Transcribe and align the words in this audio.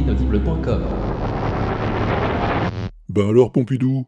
l'inaudible.com. 0.00 0.82
Ben 3.08 3.28
alors, 3.28 3.52
Pompidou? 3.52 4.06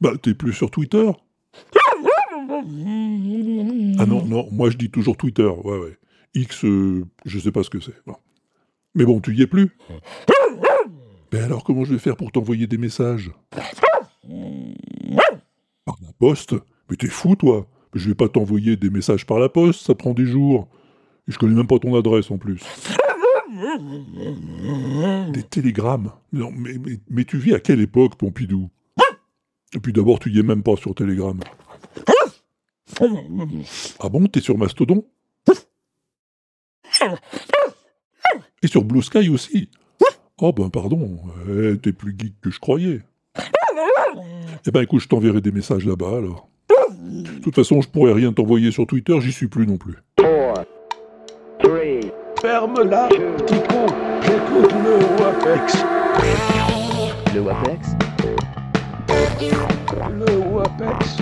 Bah, 0.00 0.12
t'es 0.20 0.34
plus 0.34 0.52
sur 0.52 0.70
Twitter? 0.70 1.10
Ah 3.98 4.06
non, 4.06 4.24
non, 4.24 4.48
moi 4.52 4.70
je 4.70 4.76
dis 4.76 4.90
toujours 4.90 5.16
Twitter, 5.16 5.46
ouais, 5.46 5.78
ouais. 5.78 5.98
X, 6.34 6.64
euh, 6.64 7.04
je 7.24 7.38
sais 7.38 7.50
pas 7.50 7.62
ce 7.62 7.70
que 7.70 7.80
c'est. 7.80 7.94
Bon. 8.06 8.14
Mais 8.94 9.04
bon, 9.04 9.20
tu 9.20 9.34
y 9.34 9.42
es 9.42 9.46
plus? 9.46 9.70
Ben 11.32 11.44
alors, 11.44 11.64
comment 11.64 11.84
je 11.84 11.94
vais 11.94 11.98
faire 11.98 12.16
pour 12.16 12.30
t'envoyer 12.30 12.66
des 12.66 12.78
messages? 12.78 13.30
Par 13.50 13.64
la 16.02 16.12
poste? 16.18 16.54
Mais 16.90 16.96
t'es 16.96 17.08
fou, 17.08 17.36
toi 17.36 17.66
Je 17.94 18.08
vais 18.08 18.14
pas 18.14 18.28
t'envoyer 18.28 18.76
des 18.76 18.90
messages 18.90 19.26
par 19.26 19.38
la 19.38 19.48
poste, 19.48 19.86
ça 19.86 19.94
prend 19.94 20.12
des 20.12 20.26
jours. 20.26 20.68
Et 21.26 21.32
je 21.32 21.38
connais 21.38 21.54
même 21.54 21.66
pas 21.66 21.78
ton 21.78 21.96
adresse 21.96 22.30
en 22.30 22.38
plus. 22.38 22.62
Des 25.32 25.42
télégrammes 25.42 26.12
Non, 26.32 26.50
mais, 26.52 26.74
mais, 27.08 27.24
tu 27.24 27.38
vis 27.38 27.54
à 27.54 27.60
quelle 27.60 27.80
époque, 27.80 28.16
Pompidou? 28.16 28.68
Et 29.74 29.80
puis 29.80 29.92
d'abord, 29.92 30.18
tu 30.18 30.30
y 30.30 30.38
es 30.38 30.42
même 30.42 30.62
pas 30.62 30.76
sur 30.76 30.94
Telegram. 30.94 31.38
Ah 34.00 34.08
bon, 34.08 34.26
t'es 34.26 34.40
sur 34.40 34.56
Mastodon? 34.56 35.04
Et 38.62 38.68
sur 38.68 38.84
Blue 38.84 39.02
Sky 39.02 39.28
aussi? 39.28 39.70
Oh 40.38 40.52
ben 40.52 40.68
pardon, 40.68 41.18
eh, 41.48 41.78
t'es 41.78 41.92
plus 41.92 42.14
geek 42.18 42.40
que 42.40 42.50
je 42.50 42.60
croyais. 42.60 43.00
Eh 44.66 44.70
ben 44.70 44.82
écoute, 44.82 45.00
je 45.00 45.08
t'enverrai 45.08 45.40
des 45.40 45.52
messages 45.52 45.86
là-bas 45.86 46.18
alors. 46.18 46.48
De 47.00 47.40
toute 47.40 47.54
façon, 47.54 47.80
je 47.80 47.88
pourrais 47.88 48.12
rien 48.12 48.32
t'envoyer 48.32 48.70
sur 48.70 48.86
Twitter, 48.86 49.18
j'y 49.20 49.32
suis 49.32 49.48
plus 49.48 49.66
non 49.66 49.78
plus. 49.78 49.94
Ferme-la, 52.46 53.08
petit 53.08 53.60
con. 53.68 53.86
J'écoute 54.22 54.72
le 54.84 54.94
WAPEX. 55.20 55.84
Le 57.34 57.40
WAPEX 57.40 57.88
Le 60.12 60.38
WAPEX. 60.52 61.16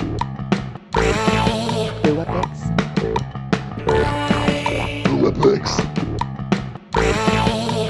Le 2.04 2.12
WAPEX 2.12 2.12
Le 2.12 2.12
WAPEX 2.12 2.60
Le 5.08 5.22
WAPEX 5.22 5.78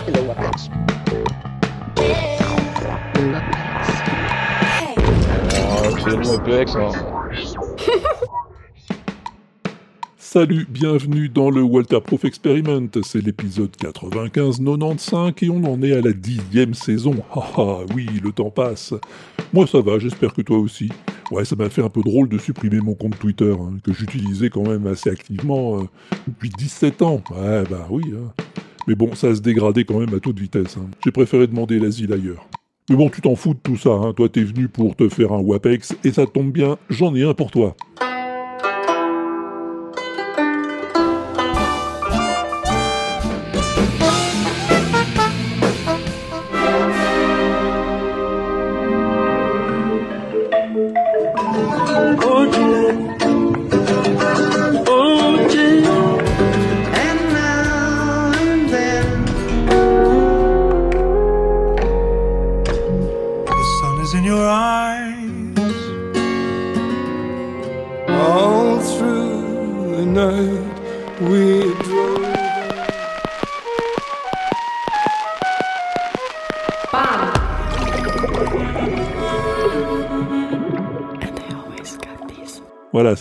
Le 0.06 0.20
WAPEX 0.28 0.70
Ah, 5.58 5.90
c'est 6.04 6.16
le 6.16 6.24
WAPEX, 6.24 6.76
hein. 6.76 6.92
Salut, 10.34 10.66
bienvenue 10.68 11.28
dans 11.28 11.48
le 11.48 11.62
Walter 11.62 12.00
Proof 12.00 12.24
Experiment. 12.24 12.88
C'est 13.04 13.24
l'épisode 13.24 13.70
95-95 13.80 15.44
et 15.44 15.48
on 15.48 15.62
en 15.62 15.80
est 15.80 15.92
à 15.92 16.00
la 16.00 16.12
dixième 16.12 16.74
saison. 16.74 17.14
Ah 17.36 17.52
ah, 17.56 17.78
oui, 17.94 18.08
le 18.20 18.32
temps 18.32 18.50
passe. 18.50 18.94
Moi 19.52 19.68
ça 19.68 19.80
va, 19.80 20.00
j'espère 20.00 20.34
que 20.34 20.42
toi 20.42 20.58
aussi. 20.58 20.88
Ouais, 21.30 21.44
ça 21.44 21.54
m'a 21.54 21.70
fait 21.70 21.84
un 21.84 21.88
peu 21.88 22.00
drôle 22.02 22.28
de 22.28 22.38
supprimer 22.38 22.80
mon 22.80 22.94
compte 22.94 23.16
Twitter, 23.16 23.54
hein, 23.56 23.74
que 23.84 23.92
j'utilisais 23.92 24.50
quand 24.50 24.66
même 24.66 24.88
assez 24.88 25.08
activement 25.08 25.78
euh, 25.78 25.84
depuis 26.26 26.50
17 26.58 27.02
ans. 27.02 27.22
Ouais, 27.30 27.62
bah 27.70 27.86
oui. 27.88 28.02
hein. 28.16 28.32
Mais 28.88 28.96
bon, 28.96 29.14
ça 29.14 29.32
se 29.36 29.40
dégradait 29.40 29.84
quand 29.84 30.00
même 30.00 30.14
à 30.14 30.18
toute 30.18 30.40
vitesse. 30.40 30.76
hein. 30.78 30.88
J'ai 31.04 31.12
préféré 31.12 31.46
demander 31.46 31.78
l'asile 31.78 32.12
ailleurs. 32.12 32.48
Mais 32.90 32.96
bon, 32.96 33.08
tu 33.08 33.20
t'en 33.20 33.36
fous 33.36 33.54
de 33.54 33.60
tout 33.62 33.76
ça, 33.76 34.00
toi 34.16 34.28
t'es 34.28 34.42
venu 34.42 34.66
pour 34.66 34.96
te 34.96 35.08
faire 35.08 35.30
un 35.30 35.38
WAPEX, 35.38 35.94
et 36.02 36.10
ça 36.10 36.26
tombe 36.26 36.50
bien, 36.50 36.76
j'en 36.90 37.14
ai 37.14 37.22
un 37.22 37.34
pour 37.34 37.52
toi. 37.52 37.76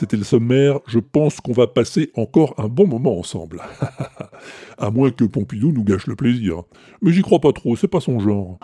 C'était 0.04 0.18
le 0.18 0.26
sommaire. 0.26 0.82
Je 0.86 1.00
pense 1.00 1.40
qu'on 1.40 1.54
va 1.54 1.66
passer 1.66 2.12
encore 2.16 2.56
un 2.58 2.68
bon 2.68 2.86
moment 2.86 3.18
ensemble. 3.18 3.62
à 4.78 4.92
moins 4.92 5.12
que 5.12 5.24
Pompidou 5.24 5.72
nous 5.72 5.86
gâche 5.86 6.08
le 6.08 6.18
plaisir. 6.18 6.64
Mais 7.02 7.14
j'y 7.14 7.22
crois 7.22 7.40
pas 7.40 7.54
trop, 7.54 7.78
c'est 7.78 7.88
pas 7.88 8.02
son 8.02 8.20
genre. 8.20 8.60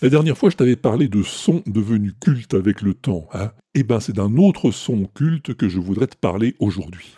La 0.00 0.10
dernière 0.10 0.38
fois, 0.38 0.48
je 0.48 0.56
t'avais 0.56 0.76
parlé 0.76 1.08
de 1.08 1.24
sons 1.24 1.60
devenus 1.66 2.14
cultes 2.20 2.54
avec 2.54 2.82
le 2.82 2.94
temps. 2.94 3.26
Hein 3.34 3.50
Eh 3.74 3.82
ben, 3.82 3.98
c'est 3.98 4.14
d'un 4.14 4.36
autre 4.36 4.70
son 4.70 5.06
culte 5.06 5.54
que 5.54 5.68
je 5.68 5.80
voudrais 5.80 6.06
te 6.06 6.16
parler 6.16 6.54
aujourd'hui. 6.60 7.16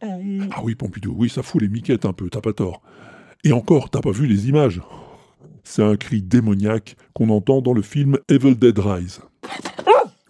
Ah 0.00 0.60
oui, 0.62 0.76
Pompidou, 0.76 1.12
oui, 1.18 1.28
ça 1.28 1.42
fout 1.42 1.60
les 1.60 1.68
miquettes 1.68 2.04
un 2.04 2.12
peu, 2.12 2.30
t'as 2.30 2.40
pas 2.40 2.52
tort. 2.52 2.80
Et 3.46 3.52
encore, 3.52 3.90
t'as 3.90 4.00
pas 4.00 4.10
vu 4.10 4.26
les 4.26 4.48
images? 4.48 4.80
C'est 5.64 5.82
un 5.82 5.96
cri 5.96 6.22
démoniaque 6.22 6.96
qu'on 7.12 7.28
entend 7.28 7.60
dans 7.60 7.74
le 7.74 7.82
film 7.82 8.16
Evil 8.28 8.54
Dead 8.56 8.78
Rise. 8.78 9.20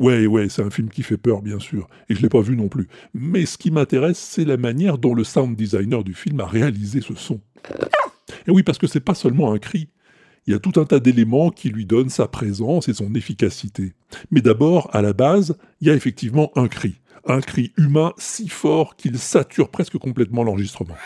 Ouais, 0.00 0.26
ouais, 0.26 0.48
c'est 0.48 0.62
un 0.62 0.70
film 0.70 0.88
qui 0.88 1.04
fait 1.04 1.16
peur, 1.16 1.41
bien 1.41 1.60
sûr, 1.60 1.86
et 2.08 2.16
je 2.16 2.22
l'ai 2.22 2.28
pas 2.28 2.41
vu 2.41 2.56
non 2.56 2.66
plus. 2.66 2.88
Mais 3.14 3.47
ce 3.47 3.56
qui 3.56 3.70
m'intéresse, 3.70 4.19
c'est 4.19 4.44
la 4.44 4.56
manière 4.56 4.98
dont 4.98 5.14
le 5.14 5.22
sound 5.22 5.54
designer 5.54 6.03
du 6.03 6.12
film 6.12 6.41
a 6.41 6.47
réalisé 6.47 7.00
ce 7.00 7.14
son. 7.14 7.41
Et 8.48 8.50
oui, 8.50 8.64
parce 8.64 8.78
que 8.78 8.88
c'est 8.88 8.98
pas 8.98 9.14
seulement 9.14 9.53
un 9.53 9.58
cri. 9.58 9.88
Il 10.48 10.53
y 10.53 10.56
a 10.56 10.58
tout 10.58 10.78
un 10.80 10.84
tas 10.84 10.98
d'éléments 10.98 11.50
qui 11.50 11.69
lui 11.70 11.86
donnent 11.86 12.10
sa 12.10 12.26
présence 12.26 12.88
et 12.88 12.94
son 12.94 13.14
efficacité. 13.14 13.92
Mais 14.32 14.41
d'abord, 14.41 14.91
à 14.92 15.03
la 15.03 15.12
base, 15.12 15.56
il 15.80 15.86
y 15.86 15.91
a 15.91 15.94
effectivement 15.94 16.50
un 16.56 16.66
cri. 16.66 16.97
Un 17.26 17.41
cri 17.41 17.72
humain 17.76 18.12
si 18.19 18.48
fort 18.48 18.97
qu'il 18.97 19.19
sature 19.19 19.70
presque 19.70 19.98
complètement 19.98 20.42
l'enregistrement. 20.42 20.97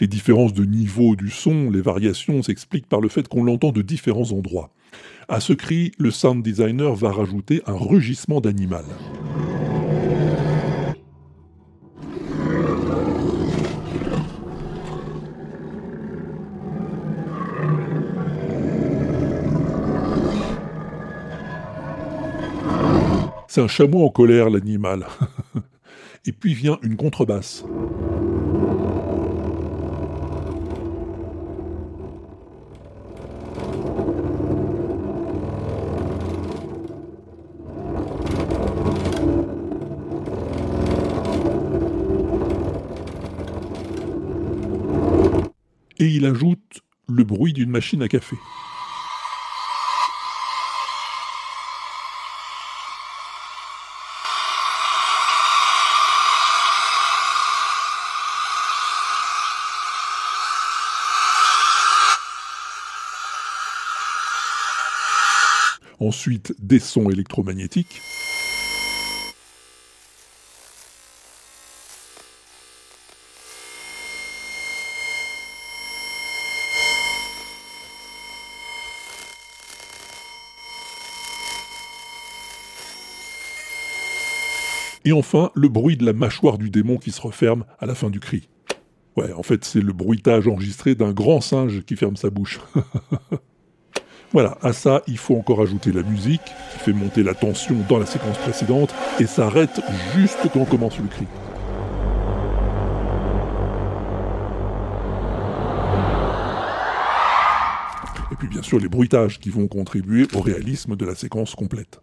Les 0.00 0.06
différences 0.06 0.52
de 0.52 0.64
niveau 0.64 1.16
du 1.16 1.28
son, 1.28 1.70
les 1.70 1.80
variations 1.80 2.42
s'expliquent 2.42 2.88
par 2.88 3.00
le 3.00 3.08
fait 3.08 3.26
qu'on 3.26 3.42
l'entend 3.42 3.72
de 3.72 3.82
différents 3.82 4.30
endroits. 4.30 4.70
À 5.28 5.40
ce 5.40 5.52
cri, 5.52 5.90
le 5.98 6.12
sound 6.12 6.42
designer 6.42 6.94
va 6.94 7.10
rajouter 7.10 7.62
un 7.66 7.76
rugissement 7.76 8.40
d'animal. 8.40 8.84
C'est 23.48 23.62
un 23.62 23.66
chameau 23.66 24.04
en 24.04 24.10
colère, 24.10 24.48
l'animal. 24.48 25.06
Et 26.26 26.32
puis 26.32 26.54
vient 26.54 26.78
une 26.82 26.96
contrebasse. 26.96 27.64
Il 46.18 46.26
ajoute 46.26 46.80
le 47.08 47.22
bruit 47.22 47.52
d'une 47.52 47.70
machine 47.70 48.02
à 48.02 48.08
café. 48.08 48.36
Ensuite, 66.00 66.52
des 66.58 66.80
sons 66.80 67.10
électromagnétiques. 67.10 68.02
Et 85.08 85.12
enfin, 85.12 85.50
le 85.54 85.70
bruit 85.70 85.96
de 85.96 86.04
la 86.04 86.12
mâchoire 86.12 86.58
du 86.58 86.68
démon 86.68 86.98
qui 86.98 87.12
se 87.12 87.22
referme 87.22 87.64
à 87.78 87.86
la 87.86 87.94
fin 87.94 88.10
du 88.10 88.20
cri. 88.20 88.46
Ouais, 89.16 89.32
en 89.32 89.42
fait, 89.42 89.64
c'est 89.64 89.80
le 89.80 89.94
bruitage 89.94 90.46
enregistré 90.46 90.94
d'un 90.94 91.12
grand 91.12 91.40
singe 91.40 91.80
qui 91.86 91.96
ferme 91.96 92.16
sa 92.16 92.28
bouche. 92.28 92.60
voilà, 94.32 94.58
à 94.60 94.74
ça, 94.74 95.00
il 95.06 95.16
faut 95.16 95.34
encore 95.34 95.62
ajouter 95.62 95.92
la 95.92 96.02
musique, 96.02 96.42
qui 96.44 96.78
fait 96.78 96.92
monter 96.92 97.22
la 97.22 97.32
tension 97.32 97.76
dans 97.88 97.98
la 97.98 98.04
séquence 98.04 98.36
précédente, 98.36 98.94
et 99.18 99.24
s'arrête 99.24 99.80
juste 100.14 100.46
quand 100.52 100.66
commence 100.66 100.98
le 100.98 101.06
cri. 101.06 101.26
Et 108.30 108.36
puis 108.36 108.48
bien 108.48 108.60
sûr 108.60 108.78
les 108.78 108.90
bruitages 108.90 109.40
qui 109.40 109.48
vont 109.48 109.68
contribuer 109.68 110.26
au 110.34 110.42
réalisme 110.42 110.96
de 110.96 111.06
la 111.06 111.14
séquence 111.14 111.54
complète. 111.54 112.02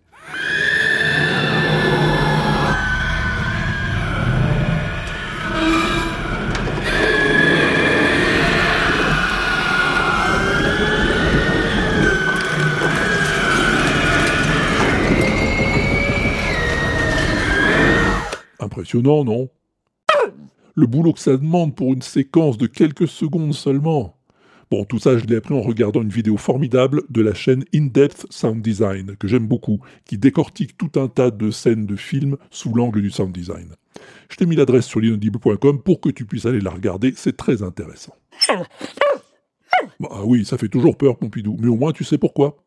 Impressionnant, 18.95 19.25
non? 19.25 19.50
Le 20.75 20.88
boulot 20.88 21.12
que 21.12 21.19
ça 21.19 21.36
demande 21.36 21.75
pour 21.75 21.94
une 21.94 22.01
séquence 22.01 22.57
de 22.57 22.65
quelques 22.65 23.09
secondes 23.09 23.53
seulement. 23.53 24.18
Bon, 24.71 24.86
tout 24.86 25.00
ça, 25.00 25.18
je 25.18 25.25
l'ai 25.25 25.36
appris 25.36 25.53
en 25.53 25.62
regardant 25.62 26.01
une 26.01 26.09
vidéo 26.09 26.38
formidable 26.38 27.03
de 27.09 27.21
la 27.21 27.33
chaîne 27.33 27.65
In-Depth 27.74 28.25
Sound 28.30 28.62
Design, 28.62 29.18
que 29.18 29.27
j'aime 29.27 29.47
beaucoup, 29.47 29.80
qui 30.06 30.18
décortique 30.18 30.77
tout 30.77 30.92
un 30.97 31.09
tas 31.09 31.30
de 31.30 31.51
scènes 31.51 31.86
de 31.86 31.97
films 31.97 32.38
sous 32.51 32.74
l'angle 32.74 33.01
du 33.01 33.12
sound 33.12 33.33
design. 33.33 33.75
Je 34.30 34.38
t'ai 34.38 34.45
mis 34.45 34.56
l'adresse 34.56 34.86
sur 34.86 35.01
l'inaudible.com 35.01 35.81
pour 35.81 36.00
que 36.00 36.09
tu 36.09 36.25
puisses 36.25 36.45
aller 36.45 36.62
la 36.62 36.71
regarder, 36.71 37.13
c'est 37.18 37.36
très 37.36 37.63
intéressant. 37.63 38.15
Bah 40.00 40.21
oui, 40.24 40.45
ça 40.45 40.57
fait 40.57 40.69
toujours 40.69 40.98
peur, 40.98 41.18
Pompidou, 41.18 41.57
mais 41.59 41.68
au 41.68 41.75
moins 41.75 41.91
tu 41.91 42.06
sais 42.06 42.18
pourquoi. 42.18 42.57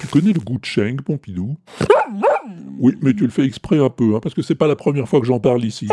Tu 0.00 0.06
connais 0.08 0.32
le 0.32 0.40
goût 0.40 0.58
de 0.58 0.64
Cheng, 0.64 1.00
Pompidou? 1.00 1.56
Oui, 2.78 2.94
mais 3.00 3.14
tu 3.14 3.24
le 3.24 3.30
fais 3.30 3.44
exprès 3.44 3.78
un 3.78 3.90
peu, 3.90 4.14
hein, 4.14 4.20
parce 4.22 4.34
que 4.34 4.42
c'est 4.42 4.54
pas 4.54 4.66
la 4.66 4.76
première 4.76 5.08
fois 5.08 5.20
que 5.20 5.26
j'en 5.26 5.40
parle 5.40 5.64
ici. 5.64 5.88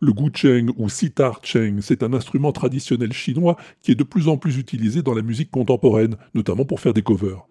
Le 0.00 0.12
gucheng 0.12 0.70
ou 0.78 0.88
sitar 0.88 1.40
cheng, 1.42 1.80
c'est 1.82 2.02
un 2.02 2.14
instrument 2.14 2.52
traditionnel 2.52 3.12
chinois 3.12 3.56
qui 3.82 3.92
est 3.92 3.96
de 3.96 4.04
plus 4.04 4.28
en 4.28 4.38
plus 4.38 4.56
utilisé 4.56 5.02
dans 5.02 5.14
la 5.14 5.22
musique 5.22 5.50
contemporaine, 5.50 6.16
notamment 6.34 6.64
pour 6.64 6.80
faire 6.80 6.94
des 6.94 7.02
covers. 7.02 7.46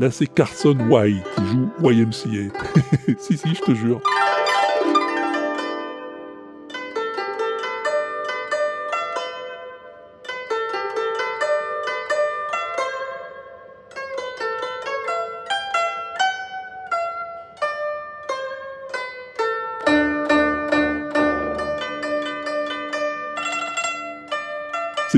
Là, 0.00 0.12
c'est 0.12 0.26
Carson 0.26 0.78
White 0.88 1.24
qui 1.34 1.44
joue 1.44 1.90
YMCA. 1.90 2.54
si, 3.18 3.36
si, 3.36 3.54
je 3.54 3.60
te 3.60 3.74
jure. 3.74 4.00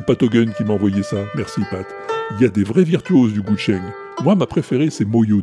C'est 0.01 0.07
Pat 0.07 0.23
Hogan 0.23 0.51
qui 0.57 0.65
m'a 0.65 0.73
envoyé 0.73 1.03
ça. 1.03 1.19
Merci 1.35 1.61
Pat. 1.71 1.85
Il 2.31 2.41
y 2.41 2.47
a 2.47 2.49
des 2.49 2.65
vrais 2.65 2.85
virtuoses 2.85 3.35
du 3.35 3.43
Gucheng. 3.43 3.83
Moi, 4.25 4.35
ma 4.35 4.47
préférée, 4.47 4.89
c'est 4.89 5.05
Moyun. 5.05 5.43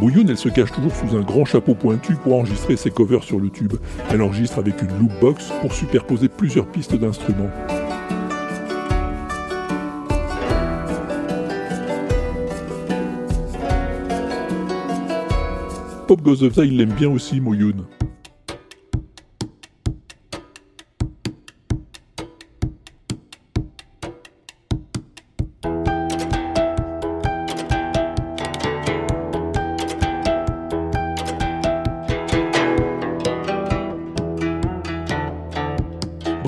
Moyun, 0.00 0.28
elle 0.28 0.38
se 0.38 0.48
cache 0.48 0.70
toujours 0.70 0.94
sous 0.94 1.16
un 1.16 1.22
grand 1.22 1.44
chapeau 1.44 1.74
pointu 1.74 2.14
pour 2.14 2.34
enregistrer 2.34 2.76
ses 2.76 2.92
covers 2.92 3.24
sur 3.24 3.40
le 3.40 3.50
tube. 3.50 3.74
Elle 4.12 4.22
enregistre 4.22 4.60
avec 4.60 4.80
une 4.80 4.96
loopbox 4.96 5.50
pour 5.60 5.72
superposer 5.72 6.28
plusieurs 6.28 6.68
pistes 6.68 6.94
d'instruments. 6.94 7.50
Pop 16.14 16.22
Goes 16.22 16.44
il 16.64 16.76
l'aime 16.76 16.92
bien 16.92 17.10
aussi, 17.10 17.40
Moyun. 17.40 17.72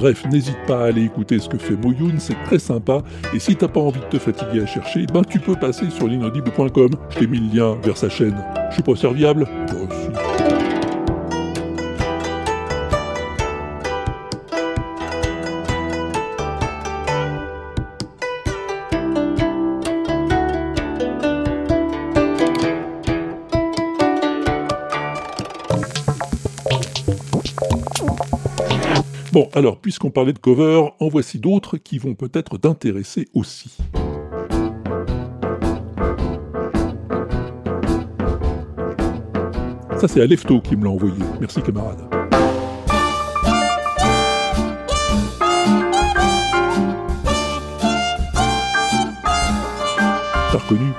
Bref, 0.06 0.24
n'hésite 0.30 0.64
pas 0.68 0.84
à 0.84 0.84
aller 0.84 1.02
écouter 1.02 1.36
ce 1.40 1.48
que 1.48 1.58
fait 1.58 1.74
Moyoun, 1.74 2.20
c'est 2.20 2.40
très 2.44 2.60
sympa. 2.60 3.02
Et 3.34 3.40
si 3.40 3.56
t'as 3.56 3.66
pas 3.66 3.80
envie 3.80 3.98
de 3.98 4.04
te 4.04 4.20
fatiguer 4.20 4.62
à 4.62 4.66
chercher, 4.66 5.04
ben 5.12 5.22
tu 5.24 5.40
peux 5.40 5.56
passer 5.56 5.90
sur 5.90 6.06
l'inaudible.com. 6.06 6.90
Je 7.10 7.18
t'ai 7.18 7.26
mis 7.26 7.40
le 7.40 7.52
lien 7.52 7.76
vers 7.82 7.96
sa 7.96 8.08
chaîne. 8.08 8.36
Je 8.68 8.74
suis 8.74 8.84
pas 8.84 8.94
serviable? 8.94 9.48
Bah. 9.66 10.25
Bon, 29.36 29.50
alors, 29.52 29.78
puisqu'on 29.78 30.08
parlait 30.08 30.32
de 30.32 30.38
cover, 30.38 30.82
en 30.98 31.08
voici 31.08 31.38
d'autres 31.38 31.76
qui 31.76 31.98
vont 31.98 32.14
peut-être 32.14 32.56
t'intéresser 32.56 33.28
aussi. 33.34 33.76
Ça, 39.98 40.08
c'est 40.08 40.22
Alefto 40.22 40.62
qui 40.62 40.74
me 40.74 40.84
l'a 40.84 40.90
envoyé. 40.90 41.22
Merci, 41.38 41.60
camarade. 41.60 41.98
T'as 50.50 50.58
reconnu? 50.58 50.92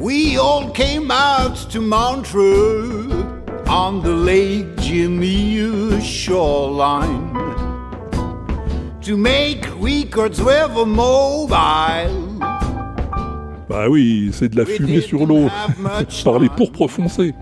We 0.00 0.36
all 0.36 0.72
came 0.72 1.12
out 1.12 1.68
to 1.70 1.80
Montreux 1.80 3.05
on 3.86 4.02
the 4.02 4.10
Lake 4.10 4.76
Geneva 4.78 6.00
shoreline 6.00 7.30
to 9.00 9.16
make 9.16 9.64
records 9.78 10.42
with 10.42 10.76
a 10.76 10.84
mobile. 10.84 12.40
Bah 13.68 13.88
oui, 13.88 14.30
c'est 14.32 14.48
de 14.48 14.56
la 14.56 14.66
fumée 14.66 15.00
sur 15.00 15.24
l'eau. 15.24 15.48
Par 16.24 16.40
les 16.40 16.48
pourpres 16.48 16.88
foncés. 16.88 17.32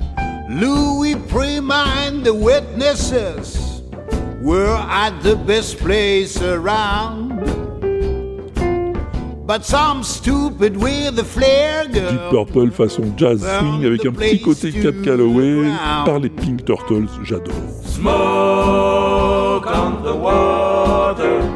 Louis 0.50 1.16
Prima 1.30 1.86
and 2.06 2.22
the 2.22 2.34
witnesses 2.34 3.80
were 4.42 4.76
at 4.90 5.12
the 5.22 5.36
best 5.46 5.78
place 5.78 6.42
around. 6.42 7.23
But 9.46 9.64
some 9.64 10.02
stupid 10.02 10.76
with 10.76 11.18
a 11.18 11.24
flare 11.24 11.84
Deep 11.84 12.02
girl 12.30 12.46
Purple 12.46 12.70
façon 12.70 13.12
jazz 13.16 13.40
swing 13.40 13.84
avec 13.84 14.06
un 14.06 14.12
petit 14.12 14.40
côté 14.40 14.72
Cap 14.72 14.94
Calloway 15.04 15.70
par 16.06 16.18
les 16.18 16.30
Pink 16.30 16.64
Turtles, 16.64 17.08
j'adore. 17.24 17.54
Smoke 17.84 19.66
on 19.66 20.02
the 20.02 20.16
water. 20.16 21.54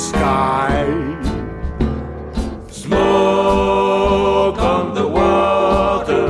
sky. 0.00 0.86
Smoke 2.70 4.58
on 4.58 4.94
the 4.94 5.06
water. 5.06 6.28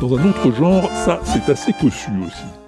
Dans 0.00 0.16
un 0.16 0.28
autre 0.28 0.52
genre, 0.56 0.88
ça 1.04 1.20
c'est 1.24 1.50
assez 1.50 1.72
cossu 1.72 2.10
aussi. 2.26 2.67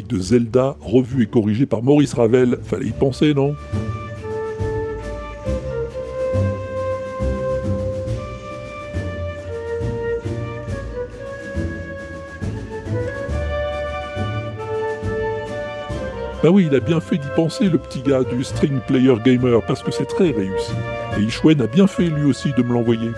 De 0.00 0.18
Zelda, 0.18 0.76
revue 0.80 1.24
et 1.24 1.26
corrigée 1.26 1.66
par 1.66 1.82
Maurice 1.82 2.14
Ravel, 2.14 2.58
fallait 2.64 2.86
y 2.86 2.92
penser, 2.92 3.34
non? 3.34 3.54
Bah 16.42 16.50
oui, 16.50 16.66
il 16.68 16.74
a 16.74 16.80
bien 16.80 17.00
fait 17.00 17.18
d'y 17.18 17.28
penser, 17.36 17.68
le 17.68 17.78
petit 17.78 18.00
gars 18.00 18.24
du 18.24 18.42
String 18.42 18.80
Player 18.88 19.14
Gamer, 19.24 19.60
parce 19.64 19.82
que 19.82 19.92
c'est 19.92 20.06
très 20.06 20.30
réussi. 20.30 20.72
Et 21.18 21.22
Ishwen 21.22 21.60
a 21.60 21.66
bien 21.66 21.86
fait 21.86 22.08
lui 22.08 22.24
aussi 22.24 22.52
de 22.56 22.62
me 22.62 22.72
l'envoyer. 22.72 23.10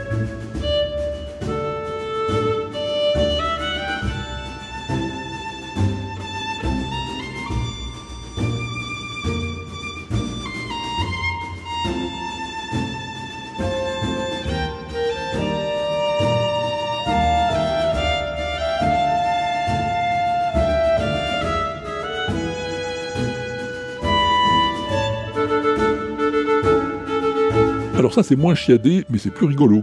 Ça 28.15 28.23
c'est 28.23 28.37
moins 28.37 28.55
chiadé, 28.55 29.05
mais 29.11 29.19
c'est 29.19 29.33
plus 29.33 29.47
rigolo. 29.47 29.83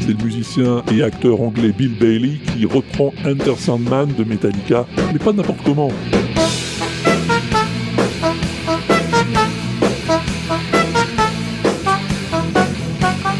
C'est 0.00 0.08
le 0.08 0.22
musicien 0.22 0.82
et 0.92 1.02
acteur 1.02 1.40
anglais 1.40 1.72
Bill 1.72 1.96
Bailey 1.98 2.38
qui 2.52 2.66
reprend 2.66 3.14
Enter 3.24 3.56
Sandman 3.56 4.12
de 4.12 4.24
Metallica, 4.24 4.84
mais 5.14 5.18
pas 5.18 5.32
n'importe 5.32 5.60
comment. 5.64 5.90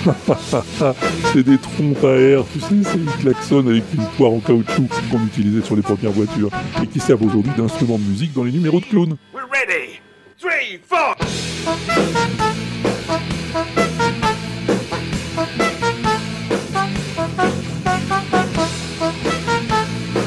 c'est 1.32 1.42
des 1.42 1.58
trompes 1.58 2.04
à 2.04 2.16
air, 2.16 2.44
tu 2.52 2.60
sais, 2.60 2.75
c'est 2.82 2.98
une 2.98 3.10
klaxon 3.20 3.66
avec 3.66 3.82
une 3.92 4.04
poire 4.16 4.32
en 4.32 4.38
caoutchouc 4.38 4.88
qu'on 5.10 5.25
utilisait 5.26 5.62
sur 5.62 5.75
les 5.75 5.82
premières 5.82 6.12
voitures 6.12 6.50
et 6.82 6.86
qui 6.86 7.00
servent 7.00 7.25
aujourd'hui 7.25 7.52
d'instrument 7.56 7.98
de 7.98 8.04
musique 8.04 8.32
dans 8.32 8.44
les 8.44 8.52
numéros 8.52 8.80
de 8.80 8.84
clown. 8.86 9.16
We're 9.34 9.46
ready. 9.50 10.00
Three, 10.38 10.78
four. 10.86 11.16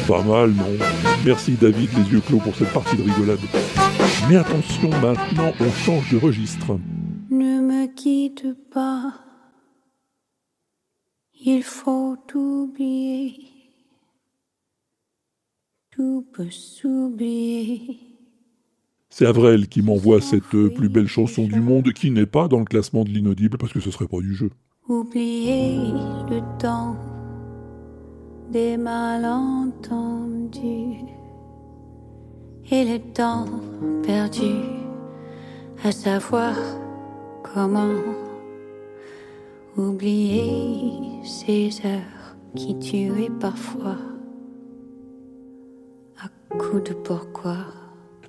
Pas 0.07 0.24
mal, 0.24 0.50
non 0.50 0.65
Merci 1.24 1.51
David, 1.51 1.89
les 1.95 2.13
yeux 2.13 2.21
clos 2.21 2.39
pour 2.39 2.55
cette 2.55 2.74
partie 2.74 2.98
de 2.98 3.03
rigolade. 3.03 3.39
Mais 4.27 4.38
attention, 4.38 4.89
maintenant 5.01 5.53
on 5.59 5.71
change 5.71 6.12
de 6.12 6.17
registre. 6.17 6.79
Ne 7.29 7.62
me 7.62 7.86
quitte 7.95 8.48
pas. 8.74 9.28
Il 11.41 11.63
faut 11.63 12.17
oublier. 12.36 13.34
Tout 15.91 16.25
peut 16.34 16.50
s'oublier. 16.50 17.98
C'est 19.10 19.25
Avril 19.25 19.69
qui 19.69 19.81
m'envoie 19.81 20.19
cette 20.19 20.53
euh, 20.53 20.69
plus 20.69 20.89
belle 20.89 21.08
chanson 21.08 21.46
du 21.48 21.62
monde 21.62 21.93
qui 21.93 22.12
n'est 22.12 22.25
pas 22.25 22.50
dans 22.50 22.60
le 22.60 22.65
classement 22.65 23.05
de 23.05 23.10
l'inaudible 23.10 23.58
parce 23.58 23.72
que 23.72 23.79
ce 23.79 23.89
serait 23.89 24.08
pas 24.08 24.19
du 24.19 24.36
jeu. 24.36 24.51
Oublier 24.88 25.77
le 26.29 26.41
temps 26.60 26.98
des 28.51 28.75
malentendus 28.77 29.79
et 32.69 32.84
le 32.84 33.00
temps 33.13 33.46
perdu 34.03 34.51
à 35.84 35.91
savoir 35.91 36.55
comment 37.43 37.96
oublier 39.79 41.24
ces 41.24 41.69
heures 41.86 42.36
qui 42.55 42.77
tuaient 42.79 43.31
parfois 43.39 43.98
à 46.21 46.27
coups 46.57 46.89
de 46.89 46.93
pourquoi. 46.93 47.57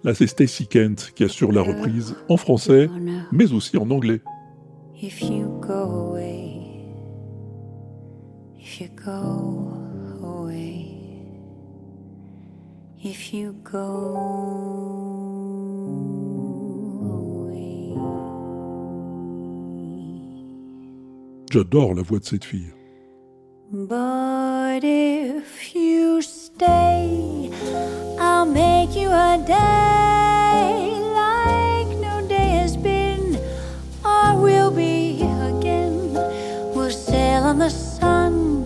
Là 0.04 0.14
c'est 0.14 0.26
Stacy 0.26 0.66
Kent 0.66 1.12
qui 1.14 1.25
assure 1.25 1.52
la 1.52 1.62
reprise 1.62 2.16
en 2.28 2.37
français, 2.37 2.88
mais 3.33 3.52
aussi 3.52 3.76
en 3.76 3.90
anglais. 3.90 4.21
If 5.02 5.23
you 5.23 5.49
go 5.61 6.12
away, 6.12 6.85
if 8.59 8.80
you 8.80 8.88
go 9.04 9.73
away, 10.23 10.87
if 13.02 13.33
you 13.33 13.54
go 13.64 15.10
J'adore 21.50 21.95
la 21.95 22.02
voix 22.02 22.21
de 22.21 22.25
cette 22.25 22.45
fille. 22.45 22.73
But 23.73 24.85
if 24.85 25.75
you 25.75 26.23
stay, 26.23 27.50
I'll 28.21 28.47
make 28.47 28.95
you 28.95 29.11
a 29.11 29.37
day 29.45 30.95
like 31.12 31.88
no 32.00 32.25
day 32.28 32.61
has 32.62 32.76
been 32.76 33.37
or 34.04 34.40
will 34.40 34.71
be 34.71 35.23
again. 35.23 36.16
We'll 36.73 36.90
sail 36.90 37.42
on 37.42 37.59
the 37.59 37.69
sun, 37.69 38.64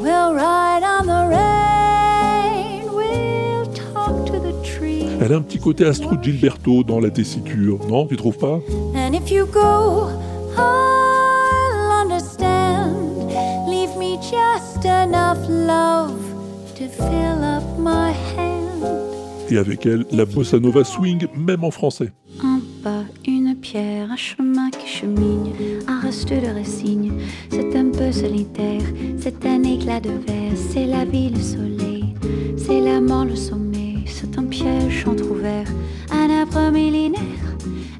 we'll 0.00 0.34
ride 0.34 0.82
on 0.82 1.06
the 1.06 1.28
rain, 1.28 2.92
we'll 2.92 3.66
talk 3.72 4.26
to 4.26 4.40
the 4.40 4.52
trees. 4.64 5.16
Elle 5.20 5.32
a 5.32 5.36
un 5.36 5.42
petit 5.42 5.60
côté 5.60 5.84
Astro 5.86 6.16
Gilberto 6.20 6.82
dans 6.82 6.98
la 6.98 7.10
tessiture, 7.10 7.78
non 7.88 8.06
Tu 8.06 8.16
trouves 8.16 8.38
pas? 8.38 8.60
And 8.96 9.14
if 9.14 9.30
you 9.30 9.46
go, 9.46 10.10
I'll 10.56 11.03
enough 15.24 15.48
love 15.48 16.20
to 16.76 16.88
fill 16.88 17.42
up 17.42 17.64
my 17.78 18.12
hand. 18.36 18.84
Et 19.50 19.58
avec 19.58 19.86
elle, 19.86 20.04
la 20.10 20.24
bossa 20.24 20.58
nova 20.58 20.84
swing, 20.84 21.26
même 21.34 21.64
en 21.64 21.70
français. 21.70 22.12
Un 22.42 22.60
pas, 22.82 23.04
une 23.26 23.54
pierre, 23.54 24.10
un 24.10 24.16
chemin 24.16 24.70
qui 24.70 24.86
chemine, 24.86 25.52
un 25.86 26.00
reste 26.00 26.28
de 26.28 26.54
résigne. 26.54 27.12
C'est 27.50 27.76
un 27.76 27.90
peu 27.90 28.10
solitaire, 28.12 28.82
c'est 29.18 29.46
un 29.46 29.62
éclat 29.62 30.00
de 30.00 30.10
verre, 30.10 30.56
c'est 30.70 30.86
la 30.86 31.04
vie, 31.04 31.30
le 31.30 31.40
soleil, 31.40 32.14
c'est 32.56 32.80
la 32.80 33.00
mort, 33.00 33.24
le 33.24 33.36
sommet, 33.36 34.04
c'est 34.06 34.38
un 34.38 34.44
piège 34.44 35.06
entrouvert, 35.06 35.68
un 36.10 36.28
arbre 36.30 36.70
millénaire. 36.72 37.20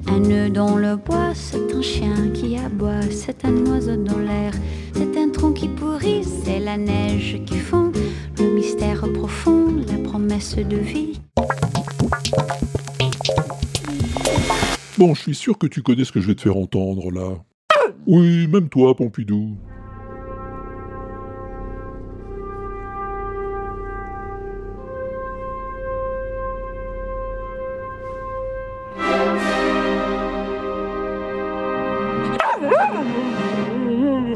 Un 0.07 0.19
nœud 0.19 0.49
dans 0.49 0.77
le 0.77 0.95
bois, 0.97 1.33
c'est 1.33 1.73
un 1.73 1.81
chien 1.81 2.29
qui 2.33 2.57
aboie, 2.57 3.01
c'est 3.09 3.43
un 3.43 3.65
oiseau 3.65 3.95
dans 3.95 4.19
l'air, 4.19 4.53
qui 5.53 5.69
c'est 6.23 6.59
la 6.59 6.77
neige 6.77 7.41
qui 7.45 7.57
fond, 7.57 7.91
le 8.39 8.55
mystère 8.55 9.01
profond, 9.13 9.67
la 9.87 9.97
promesse 9.97 10.55
de 10.55 10.77
vie. 10.77 11.19
Bon, 14.97 15.13
je 15.13 15.21
suis 15.21 15.35
sûr 15.35 15.57
que 15.57 15.67
tu 15.67 15.81
connais 15.81 16.05
ce 16.05 16.11
que 16.11 16.21
je 16.21 16.27
vais 16.27 16.35
te 16.35 16.41
faire 16.41 16.55
entendre 16.55 17.11
là. 17.11 17.35
Oui, 18.07 18.47
même 18.47 18.69
toi, 18.69 18.95
Pompidou. 18.95 19.57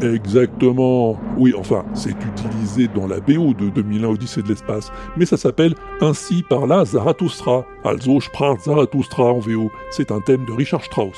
Exactement. 0.01 1.19
Oui, 1.37 1.53
enfin, 1.57 1.83
c'est 1.93 2.11
utilisé 2.11 2.87
dans 2.87 3.07
la 3.07 3.19
BO 3.19 3.53
de 3.53 3.69
2001 3.69 4.07
Odyssée 4.07 4.41
de 4.41 4.47
l'espace, 4.47 4.91
mais 5.17 5.25
ça 5.25 5.37
s'appelle 5.37 5.75
Ainsi 6.01 6.43
par 6.49 6.67
là 6.67 6.85
Zarathustra. 6.85 7.65
Also 7.83 8.21
sprach 8.21 8.59
Zarathustra 8.61 9.33
en 9.33 9.39
VO. 9.39 9.71
C'est 9.91 10.11
un 10.11 10.21
thème 10.21 10.45
de 10.45 10.53
Richard 10.53 10.83
Strauss. 10.83 11.17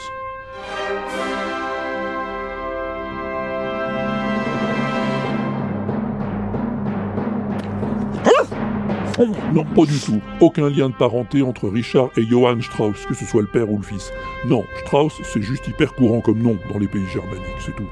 Non, 9.54 9.64
pas 9.66 9.86
du 9.86 10.00
tout. 10.00 10.20
Aucun 10.40 10.70
lien 10.70 10.90
de 10.90 10.96
parenté 10.96 11.44
entre 11.44 11.70
Richard 11.70 12.10
et 12.18 12.26
Johann 12.26 12.62
Strauss, 12.62 13.06
que 13.06 13.14
ce 13.14 13.26
soit 13.26 13.42
le 13.42 13.48
père 13.48 13.70
ou 13.70 13.78
le 13.78 13.84
fils. 13.84 14.12
Non, 14.46 14.64
Strauss, 14.80 15.14
c'est 15.24 15.42
juste 15.42 15.68
hyper 15.68 15.94
courant 15.94 16.22
comme 16.22 16.40
nom 16.40 16.58
dans 16.72 16.80
les 16.80 16.88
pays 16.88 17.06
germaniques, 17.08 17.46
c'est 17.60 17.76
tout. 17.76 17.88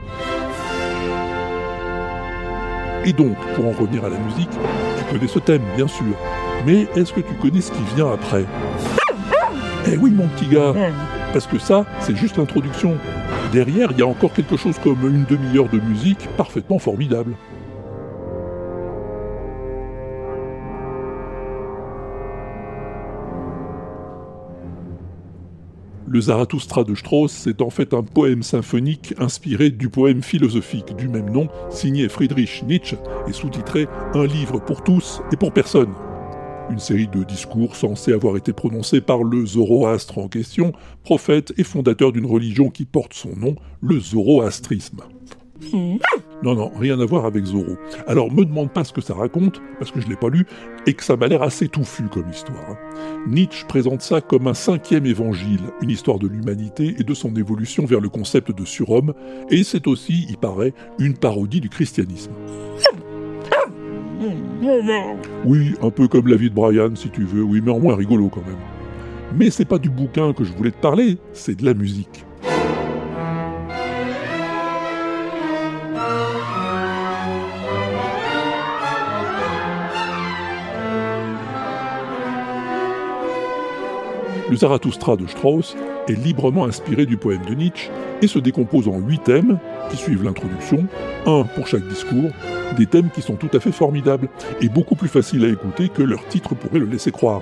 Et 3.06 3.14
donc, 3.14 3.36
pour 3.56 3.66
en 3.66 3.72
revenir 3.72 4.06
à 4.06 4.10
la 4.10 4.18
musique, 4.18 4.50
tu 4.50 5.14
connais 5.14 5.28
ce 5.28 5.40
thème, 5.40 5.62
bien 5.76 5.88
sûr. 5.88 6.06
Mais 6.66 6.88
est-ce 6.96 7.14
que 7.14 7.22
tu 7.22 7.34
connais 7.36 7.62
ce 7.62 7.72
qui 7.72 7.82
vient 7.96 8.12
après? 8.12 8.46
Eh 9.92 9.98
oui, 9.98 10.12
mon 10.12 10.28
petit 10.28 10.48
gars 10.48 10.74
Parce 11.34 11.48
que 11.48 11.58
ça, 11.58 11.86
c'est 12.02 12.16
juste 12.16 12.38
l'introduction. 12.38 12.98
Derrière, 13.54 13.92
il 13.92 14.00
y 14.00 14.02
a 14.02 14.08
encore 14.08 14.34
quelque 14.34 14.58
chose 14.58 14.78
comme 14.84 15.00
une 15.08 15.24
demi-heure 15.26 15.70
de 15.70 15.80
musique 15.80 16.28
parfaitement 16.38 16.78
formidable. 16.80 17.34
Le 26.12 26.22
Zarathustra 26.22 26.84
de 26.84 26.96
Strauss, 26.96 27.32
c'est 27.32 27.62
en 27.62 27.70
fait 27.70 27.94
un 27.94 28.02
poème 28.02 28.42
symphonique 28.42 29.14
inspiré 29.20 29.70
du 29.70 29.90
poème 29.90 30.24
philosophique 30.24 30.96
du 30.96 31.08
même 31.08 31.30
nom, 31.30 31.50
signé 31.70 32.10
Friedrich 32.10 32.64
Nietzsche 32.64 32.98
et 33.28 33.32
sous-titré 33.32 33.88
Un 34.16 34.26
livre 34.26 34.60
pour 34.60 34.84
tous 34.84 35.22
et 35.32 35.38
pour 35.38 35.54
personne. 35.54 35.94
Une 36.72 36.80
série 36.80 37.08
de 37.08 37.24
discours 37.24 37.76
censés 37.76 38.12
avoir 38.12 38.38
été 38.38 38.54
prononcés 38.54 39.02
par 39.02 39.24
le 39.24 39.46
Zoroastre 39.46 40.18
en 40.18 40.28
question, 40.28 40.74
prophète 41.04 41.54
et 41.58 41.64
fondateur 41.64 42.12
d'une 42.12 42.26
religion 42.26 42.72
qui 42.72 42.86
porte 42.86 43.14
son 43.14 43.36
nom, 43.36 43.56
le 43.80 44.00
zoroastrisme. 44.00 45.02
Non, 46.42 46.56
non, 46.56 46.72
rien 46.78 46.98
à 47.02 47.06
voir 47.06 47.26
avec 47.26 47.44
Zoro. 47.44 47.76
Alors, 48.08 48.32
me 48.32 48.46
demande 48.46 48.72
pas 48.72 48.86
ce 48.86 48.94
que 48.94 49.02
ça 49.02 49.14
raconte, 49.14 49.62
parce 49.78 49.92
que 49.92 50.00
je 50.00 50.08
l'ai 50.08 50.16
pas 50.16 50.30
lu, 50.30 50.46
et 50.88 50.94
que 50.94 51.04
ça 51.04 51.18
m'a 51.18 51.28
l'air 51.28 51.44
assez 51.44 51.68
touffu 51.68 52.04
comme 52.04 52.30
histoire. 52.30 52.64
hein. 52.70 52.78
Nietzsche 53.28 53.66
présente 53.68 54.02
ça 54.02 54.22
comme 54.22 54.48
un 54.48 54.54
cinquième 54.54 55.06
évangile, 55.06 55.60
une 55.82 55.90
histoire 55.90 56.18
de 56.18 56.28
l'humanité 56.28 56.96
et 56.98 57.04
de 57.04 57.14
son 57.14 57.36
évolution 57.36 57.86
vers 57.86 58.00
le 58.00 58.08
concept 58.08 58.58
de 58.58 58.64
surhomme, 58.64 59.14
et 59.50 59.64
c'est 59.64 59.86
aussi, 59.88 60.26
il 60.30 60.38
paraît, 60.38 60.74
une 60.98 61.18
parodie 61.18 61.60
du 61.60 61.70
christianisme. 61.70 62.32
Oui, 65.46 65.74
un 65.82 65.90
peu 65.90 66.08
comme 66.08 66.28
la 66.28 66.38
vie 66.38 66.50
de 66.50 66.56
Brian, 66.56 66.96
si 66.96 67.10
tu 67.10 67.24
veux, 67.24 67.44
oui, 67.44 67.62
mais 67.64 67.72
en 67.72 67.80
moins 67.80 67.96
rigolo 67.96 68.30
quand 68.30 68.46
même. 68.46 68.58
Mais 69.38 69.50
c'est 69.50 69.66
pas 69.66 69.78
du 69.78 69.90
bouquin 69.90 70.34
que 70.34 70.44
je 70.44 70.54
voulais 70.54 70.72
te 70.72 70.82
parler, 70.82 71.18
c'est 71.34 71.56
de 71.56 71.66
la 71.66 71.74
musique. 71.74 72.26
Le 84.50 84.56
Zarathustra 84.56 85.16
de 85.16 85.28
Strauss 85.28 85.78
est 86.08 86.14
librement 86.14 86.66
inspiré 86.66 87.06
du 87.06 87.18
poème 87.18 87.46
de 87.48 87.54
Nietzsche 87.54 87.92
et 88.22 88.28
se 88.28 88.40
décompose 88.40 88.88
en 88.88 88.98
huit 88.98 89.24
thèmes 89.24 89.60
qui 89.92 89.98
suivent 89.98 90.24
l'introduction, 90.24 90.88
un 91.28 91.44
pour 91.44 91.68
chaque 91.68 91.88
discours, 91.88 92.32
des 92.76 92.88
thèmes 92.88 93.12
qui 93.12 93.22
sont 93.22 93.36
tout 93.36 93.50
à 93.54 93.60
fait 93.60 93.72
formidables 93.72 94.28
et 94.60 94.70
beaucoup 94.70 94.96
plus 94.96 95.08
faciles 95.08 95.46
à 95.46 95.50
écouter 95.50 95.90
que 95.90 96.02
leur 96.02 96.28
titre 96.28 96.56
pourrait 96.56 96.80
le 96.80 96.88
laisser 96.88 97.12
croire. 97.12 97.42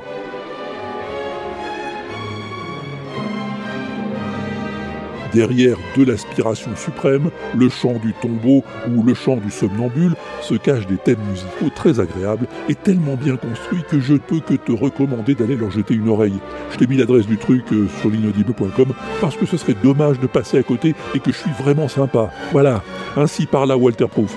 Derrière 5.34 5.78
de 5.98 6.04
l'aspiration 6.04 6.76
suprême, 6.76 7.30
le 7.56 7.70
chant 7.70 8.00
du 8.00 8.14
tombeau 8.14 8.64
ou 8.90 9.04
le 9.04 9.14
chant 9.14 9.38
du 9.38 9.52
somnambule 9.52 10.16
se 10.42 10.56
cachent 10.56 10.88
des 10.88 10.98
thèmes 10.98 11.20
musicaux 11.30 11.70
très 11.76 12.00
agréables 12.00 12.48
et 12.70 12.76
tellement 12.76 13.16
bien 13.16 13.36
construits 13.36 13.84
que 13.90 14.00
je 14.00 14.16
peux 14.16 14.40
que 14.40 14.54
te 14.54 14.72
recommander 14.72 15.36
d'aller 15.36 15.56
leur 15.56 15.72
jeter 15.72 15.96
une 15.96 16.10
oreille. 16.10 16.40
Je 16.72 16.78
t'ai 16.78 16.88
mis 16.88 16.98
l'adresse 16.98 17.28
du 17.28 17.38
truc 17.38 17.64
euh, 17.74 17.88
sur 18.00 18.10
l'inaudible.com 18.10 18.94
parce 19.22 19.36
que 19.36 19.46
ce 19.46 19.58
serait 19.58 19.76
dommage 19.84 20.20
de 20.20 20.28
passer 20.28 20.58
à 20.58 20.64
côté 20.64 20.96
et 21.14 21.20
que 21.20 21.32
je 21.32 21.38
suis 21.38 21.52
vraiment 21.60 21.88
sympa. 21.88 22.32
Voilà, 22.52 22.84
ainsi 23.16 23.46
par 23.46 23.66
là 23.66 23.78
Walter 23.78 24.08
Proof. 24.08 24.36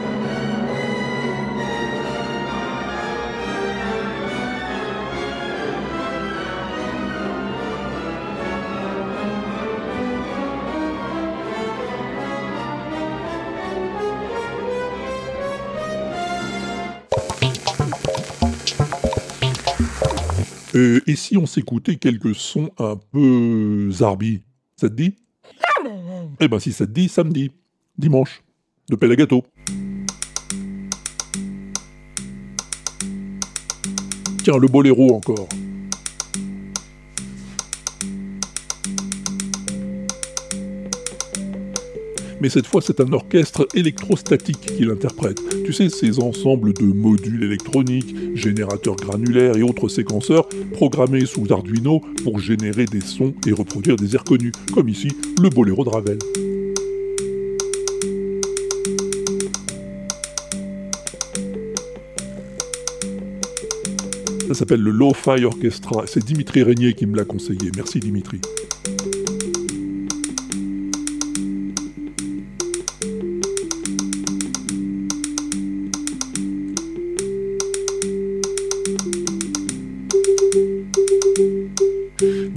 Euh, 20.75 21.01
et 21.07 21.17
si 21.17 21.37
on 21.37 21.47
s'écoutait 21.47 21.97
quelques 21.97 22.35
sons 22.35 22.71
un 22.79 22.97
peu 22.97 23.91
zarbi 23.91 24.43
Ça 24.77 24.89
te 24.89 24.95
dit? 24.95 25.17
Eh 26.39 26.49
ben 26.49 26.59
si 26.59 26.73
ça 26.73 26.87
te 26.87 26.93
dit, 26.93 27.09
samedi, 27.09 27.51
dimanche, 27.99 28.43
de 28.89 28.97
pelle 28.97 29.13
à 29.13 29.17
gâteau. 29.17 29.45
Tiens, 34.43 34.59
le 34.59 34.69
boléro 34.69 35.15
encore. 35.15 35.49
Mais 42.41 42.49
cette 42.49 42.67
fois 42.67 42.81
c'est 42.83 43.01
un 43.01 43.13
orchestre 43.13 43.67
électrostatique 43.75 44.61
qui 44.61 44.85
l'interprète. 44.85 45.41
Tu 45.65 45.73
sais, 45.73 45.89
ces 45.89 46.21
ensembles 46.21 46.73
de 46.75 46.85
modules 46.85 47.45
électroniques, 47.45 48.15
générateurs 48.35 48.97
granulaires 48.97 49.57
et 49.57 49.63
autres 49.63 49.89
séquenceurs 49.89 50.49
programmés 50.73 51.27
sous 51.27 51.53
Arduino 51.53 52.01
pour 52.25 52.39
générer 52.39 52.87
des 52.87 53.01
sons 53.01 53.35
et 53.47 53.53
reproduire 53.53 53.97
des 53.97 54.15
airs 54.15 54.25
connus, 54.25 54.53
comme 54.73 54.89
ici 54.89 55.09
le 55.41 55.49
boléro 55.49 55.85
de 55.85 55.91
Ravel. 55.91 56.19
Ça 64.49 64.55
s'appelle 64.55 64.81
le 64.81 64.91
Lo-Fi 64.91 65.45
Orchestra. 65.45 66.05
C'est 66.07 66.25
Dimitri 66.25 66.65
Régnier 66.65 66.95
qui 66.95 67.07
me 67.07 67.17
l'a 67.17 67.25
conseillé. 67.25 67.71
Merci 67.77 68.01
Dimitri. 68.01 68.41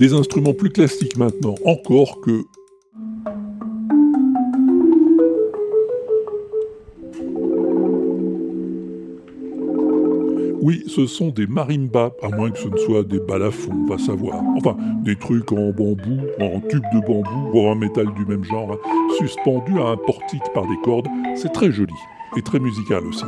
Des 0.04 0.13
instruments 0.13 0.54
plus 0.54 0.70
classiques 0.70 1.16
maintenant, 1.16 1.56
encore 1.63 2.20
que 2.20 2.44
Oui, 10.62 10.84
ce 10.88 11.06
sont 11.06 11.30
des 11.30 11.48
marimbas, 11.48 12.12
à 12.22 12.28
moins 12.28 12.52
que 12.52 12.58
ce 12.58 12.68
ne 12.68 12.76
soit 12.76 13.04
des 13.04 13.20
balafons, 13.20 13.86
va 13.86 13.98
savoir. 13.98 14.44
Enfin, 14.58 14.76
des 15.06 15.16
trucs 15.16 15.50
en 15.54 15.72
bambou, 15.72 16.20
en 16.42 16.60
tube 16.60 16.84
de 16.94 17.00
bambou, 17.08 17.58
ou 17.58 17.62
en 17.62 17.76
métal 17.76 18.13
du 18.13 18.26
même 18.26 18.44
genre, 18.44 18.78
suspendus 19.18 19.80
à 19.80 19.86
un 19.86 19.96
portique 19.96 20.44
par 20.54 20.68
des 20.68 20.82
cordes. 20.84 21.08
C'est 21.38 21.54
très 21.54 21.72
joli, 21.72 21.94
et 22.36 22.42
très 22.42 22.60
musical 22.60 23.06
aussi. 23.06 23.24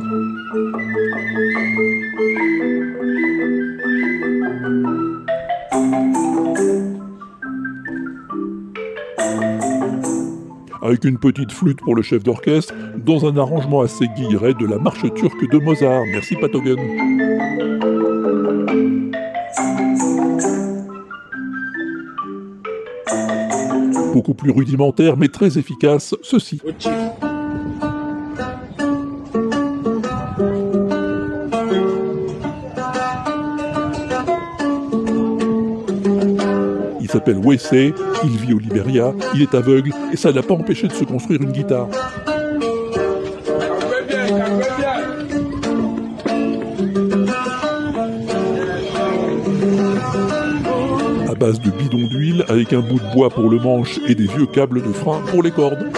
Avec 10.86 11.04
une 11.04 11.18
petite 11.18 11.52
flûte 11.52 11.80
pour 11.80 11.94
le 11.94 12.02
chef 12.02 12.22
d'orchestre, 12.22 12.72
dans 12.96 13.26
un 13.26 13.36
arrangement 13.36 13.80
assez 13.80 14.06
guilleret 14.16 14.54
de 14.54 14.66
la 14.66 14.78
marche 14.78 15.02
turque 15.14 15.50
de 15.50 15.58
Mozart. 15.58 16.02
Merci 16.12 16.36
Patogen. 16.36 16.76
Beaucoup 24.14 24.34
plus 24.34 24.50
rudimentaire 24.50 25.16
mais 25.16 25.28
très 25.28 25.58
efficace, 25.58 26.14
ceci. 26.22 26.60
S'appelle 37.26 37.44
Wessé, 37.44 37.94
il 38.22 38.30
vit 38.38 38.54
au 38.54 38.58
Liberia, 38.58 39.12
il 39.34 39.42
est 39.42 39.54
aveugle 39.54 39.90
et 40.12 40.16
ça 40.16 40.30
ne 40.30 40.34
l'a 40.34 40.42
pas 40.42 40.54
empêché 40.54 40.86
de 40.86 40.92
se 40.92 41.02
construire 41.02 41.42
une 41.42 41.50
guitare. 41.50 41.88
À 51.28 51.34
base 51.34 51.60
de 51.60 51.70
bidons 51.70 52.06
d'huile 52.06 52.44
avec 52.48 52.72
un 52.72 52.80
bout 52.80 53.00
de 53.00 53.12
bois 53.12 53.30
pour 53.30 53.50
le 53.50 53.58
manche 53.58 53.98
et 54.06 54.14
des 54.14 54.26
vieux 54.28 54.46
câbles 54.46 54.82
de 54.82 54.92
frein 54.92 55.20
pour 55.26 55.42
les 55.42 55.50
cordes. 55.50 55.95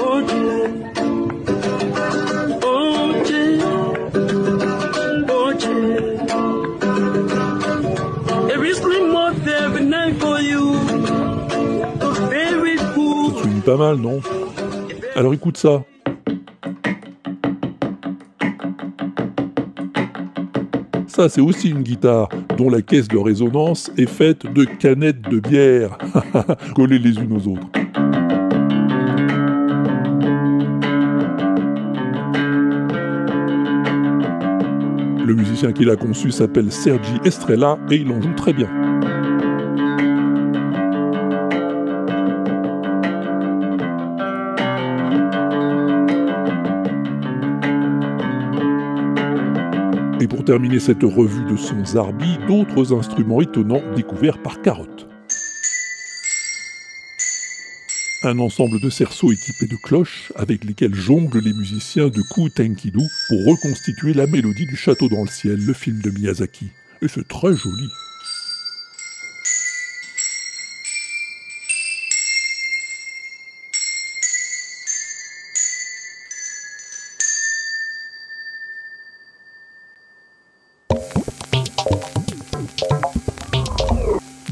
Pas 13.68 13.76
mal, 13.76 13.98
non 13.98 14.20
Alors 15.14 15.34
écoute 15.34 15.58
ça. 15.58 15.84
Ça, 21.06 21.28
c'est 21.28 21.42
aussi 21.42 21.68
une 21.68 21.82
guitare 21.82 22.30
dont 22.56 22.70
la 22.70 22.80
caisse 22.80 23.08
de 23.08 23.18
résonance 23.18 23.90
est 23.98 24.08
faite 24.08 24.50
de 24.50 24.64
canettes 24.64 25.20
de 25.20 25.38
bière, 25.38 25.98
collées 26.74 26.98
les 26.98 27.16
unes 27.16 27.34
aux 27.34 27.46
autres. 27.46 27.68
Le 35.26 35.34
musicien 35.34 35.72
qui 35.72 35.84
l'a 35.84 35.96
conçu 35.96 36.30
s'appelle 36.30 36.72
Sergi 36.72 37.18
Estrella 37.22 37.78
et 37.90 37.96
il 37.96 38.10
en 38.10 38.22
joue 38.22 38.32
très 38.34 38.54
bien. 38.54 38.87
Terminer 50.48 50.80
cette 50.80 51.02
revue 51.02 51.44
de 51.44 51.58
sons 51.58 51.84
Zarbi, 51.84 52.38
d'autres 52.48 52.94
instruments 52.94 53.42
étonnants 53.42 53.82
découverts 53.94 54.40
par 54.42 54.62
Carotte. 54.62 55.06
Un 58.22 58.38
ensemble 58.38 58.80
de 58.80 58.88
cerceaux 58.88 59.30
équipés 59.30 59.66
de 59.66 59.76
cloches 59.76 60.32
avec 60.36 60.64
lesquels 60.64 60.94
jonglent 60.94 61.44
les 61.44 61.52
musiciens 61.52 62.08
de 62.08 62.22
Ku 62.32 62.50
Tenkidu 62.50 63.04
pour 63.28 63.44
reconstituer 63.44 64.14
la 64.14 64.26
mélodie 64.26 64.64
du 64.64 64.76
Château 64.76 65.10
dans 65.10 65.20
le 65.20 65.28
ciel, 65.28 65.62
le 65.62 65.74
film 65.74 66.00
de 66.00 66.08
Miyazaki. 66.12 66.70
Et 67.02 67.08
c'est 67.08 67.28
très 67.28 67.54
joli. 67.54 67.90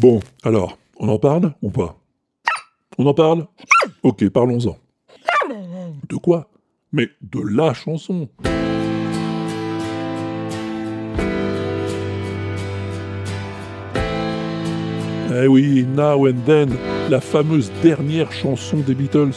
Bon, 0.08 0.20
alors, 0.44 0.78
on 1.00 1.08
en 1.08 1.18
parle 1.18 1.52
ou 1.62 1.70
pas? 1.70 1.96
On 2.96 3.06
en 3.06 3.12
parle? 3.12 3.48
Ok, 4.04 4.28
parlons-en. 4.28 4.76
De 6.08 6.14
quoi? 6.14 6.48
Mais 6.92 7.08
de 7.22 7.40
la 7.40 7.74
chanson. 7.74 8.28
Eh 15.34 15.48
oui, 15.48 15.84
Now 15.84 16.28
and 16.28 16.44
Then, 16.46 16.76
la 17.10 17.20
fameuse 17.20 17.72
dernière 17.82 18.30
chanson 18.30 18.76
des 18.86 18.94
Beatles. 18.94 19.34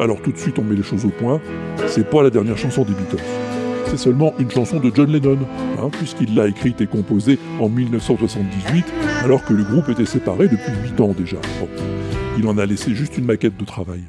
Alors 0.00 0.20
tout 0.20 0.32
de 0.32 0.38
suite 0.38 0.58
on 0.58 0.62
met 0.62 0.76
les 0.76 0.82
choses 0.82 1.04
au 1.04 1.10
point. 1.10 1.40
C'est 1.86 2.08
pas 2.08 2.22
la 2.22 2.30
dernière 2.30 2.58
chanson 2.58 2.82
des 2.82 2.92
Beatles. 2.92 3.22
C'est 3.86 3.96
seulement 3.96 4.34
une 4.38 4.50
chanson 4.50 4.80
de 4.80 4.90
John 4.92 5.10
Lennon, 5.10 5.38
hein, 5.78 5.88
puisqu'il 5.92 6.34
l'a 6.34 6.48
écrite 6.48 6.80
et 6.80 6.86
composée 6.86 7.38
en 7.60 7.68
1978, 7.68 8.84
alors 9.22 9.44
que 9.44 9.54
le 9.54 9.62
groupe 9.62 9.88
était 9.88 10.04
séparé 10.04 10.48
depuis 10.48 10.72
8 10.90 11.00
ans 11.00 11.14
déjà. 11.16 11.36
Il 12.36 12.46
en 12.48 12.58
a 12.58 12.66
laissé 12.66 12.94
juste 12.94 13.16
une 13.16 13.24
maquette 13.24 13.56
de 13.56 13.64
travail. 13.64 14.00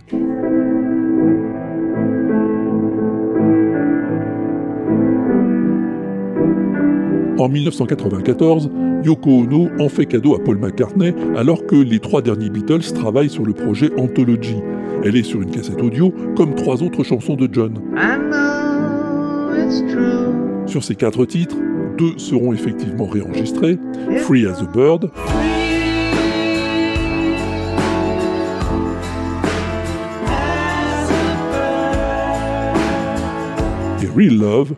En 7.39 7.49
1994, 7.49 8.71
Yoko 9.03 9.29
Ono 9.29 9.69
en 9.79 9.89
fait 9.89 10.05
cadeau 10.05 10.35
à 10.35 10.39
Paul 10.43 10.57
McCartney 10.57 11.13
alors 11.35 11.65
que 11.65 11.75
les 11.75 11.99
trois 11.99 12.21
derniers 12.21 12.49
Beatles 12.49 12.93
travaillent 12.93 13.29
sur 13.29 13.45
le 13.45 13.53
projet 13.53 13.91
Anthology. 13.97 14.57
Elle 15.03 15.15
est 15.15 15.23
sur 15.23 15.41
une 15.41 15.51
cassette 15.51 15.81
audio 15.81 16.13
comme 16.35 16.55
trois 16.55 16.81
autres 16.83 17.03
chansons 17.03 17.35
de 17.35 17.47
John. 17.51 17.73
Sur 20.65 20.83
ces 20.83 20.95
quatre 20.95 21.25
titres, 21.25 21.55
deux 21.97 22.17
seront 22.17 22.53
effectivement 22.53 23.05
réenregistrés, 23.05 23.77
Free 24.17 24.45
as 24.45 24.59
a 24.59 24.65
Bird 24.65 25.09
et 34.03 34.07
Real 34.15 34.37
Love, 34.37 34.73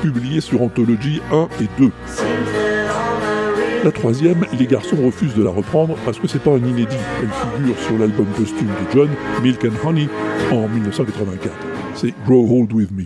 publiés 0.00 0.40
sur 0.40 0.62
Anthology 0.62 1.20
1 1.32 1.48
et 1.60 1.68
2. 1.78 1.90
Seems 2.06 2.24
that 2.52 2.90
all 2.90 3.22
I 3.22 3.60
really 3.60 3.84
La 3.84 3.92
troisième, 3.92 4.44
les 4.58 4.66
garçons 4.66 4.96
refusent 5.04 5.34
de 5.34 5.42
la 5.42 5.50
reprendre 5.50 5.96
parce 6.04 6.18
que 6.18 6.26
c'est 6.26 6.42
pas 6.42 6.52
un 6.52 6.58
inédit. 6.58 6.96
Elle 7.22 7.58
figure 7.58 7.78
sur 7.78 7.98
l'album 7.98 8.26
posthume 8.36 8.68
de 8.68 8.92
John, 8.92 9.08
Milk 9.42 9.64
and 9.64 9.86
Honey, 9.88 10.08
en 10.50 10.68
1984. 10.68 11.54
C'est 11.94 12.14
Grow 12.26 12.46
Old 12.50 12.72
With 12.72 12.90
Me. 12.92 13.04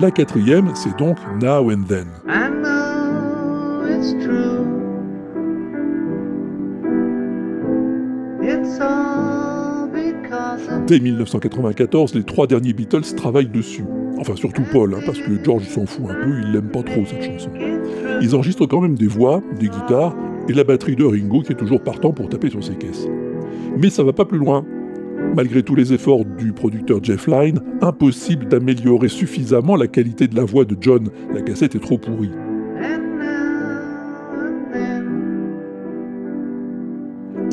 La 0.00 0.10
quatrième, 0.10 0.70
c'est 0.74 0.96
donc 0.98 1.16
Now 1.40 1.70
and 1.70 1.84
Then. 1.88 2.43
Dès 10.86 11.00
1994, 11.00 12.14
les 12.14 12.24
trois 12.24 12.46
derniers 12.46 12.74
Beatles 12.74 13.14
travaillent 13.16 13.48
dessus. 13.48 13.84
Enfin, 14.18 14.36
surtout 14.36 14.64
Paul, 14.70 14.94
hein, 14.94 15.00
parce 15.06 15.18
que 15.18 15.42
George 15.42 15.64
s'en 15.64 15.86
fout 15.86 16.04
un 16.10 16.14
peu, 16.14 16.40
il 16.42 16.52
l'aime 16.52 16.70
pas 16.70 16.82
trop 16.82 17.06
cette 17.06 17.22
chanson. 17.22 17.48
Ils 18.20 18.34
enregistrent 18.36 18.66
quand 18.66 18.82
même 18.82 18.94
des 18.94 19.06
voix, 19.06 19.42
des 19.58 19.68
guitares 19.68 20.14
et 20.46 20.52
la 20.52 20.62
batterie 20.62 20.94
de 20.94 21.04
Ringo 21.04 21.40
qui 21.40 21.52
est 21.52 21.56
toujours 21.56 21.82
partant 21.82 22.12
pour 22.12 22.28
taper 22.28 22.50
sur 22.50 22.62
ses 22.62 22.74
caisses. 22.74 23.08
Mais 23.78 23.88
ça 23.88 24.04
va 24.04 24.12
pas 24.12 24.26
plus 24.26 24.38
loin. 24.38 24.66
Malgré 25.34 25.62
tous 25.62 25.74
les 25.74 25.94
efforts 25.94 26.26
du 26.26 26.52
producteur 26.52 27.02
Jeff 27.02 27.26
Lynne, 27.28 27.60
impossible 27.80 28.46
d'améliorer 28.46 29.08
suffisamment 29.08 29.76
la 29.76 29.86
qualité 29.86 30.28
de 30.28 30.36
la 30.36 30.44
voix 30.44 30.66
de 30.66 30.76
John. 30.78 31.08
La 31.32 31.40
cassette 31.40 31.74
est 31.74 31.80
trop 31.80 31.96
pourrie. 31.96 32.30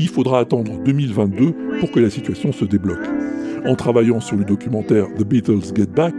Il 0.02 0.08
faudra 0.08 0.40
attendre 0.40 0.80
2022 0.84 1.54
pour 1.80 1.92
que 1.92 2.00
la 2.00 2.10
situation 2.10 2.52
se 2.52 2.66
débloque. 2.66 3.08
En 3.68 3.76
travaillant 3.76 4.20
sur 4.20 4.36
le 4.36 4.44
documentaire 4.44 5.06
The 5.16 5.24
Beatles 5.24 5.76
Get 5.76 5.92
Back, 5.96 6.16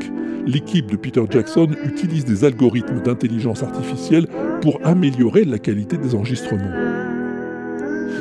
l'équipe 0.47 0.89
de 0.89 0.95
Peter 0.95 1.25
Jackson 1.29 1.67
utilise 1.85 2.25
des 2.25 2.45
algorithmes 2.45 3.03
d'intelligence 3.03 3.65
artificielle 3.65 4.29
pour 4.61 4.79
améliorer 4.85 5.45
la 5.45 5.59
qualité 5.59 5.99
des 5.99 6.15
enregistrements. 6.15 6.71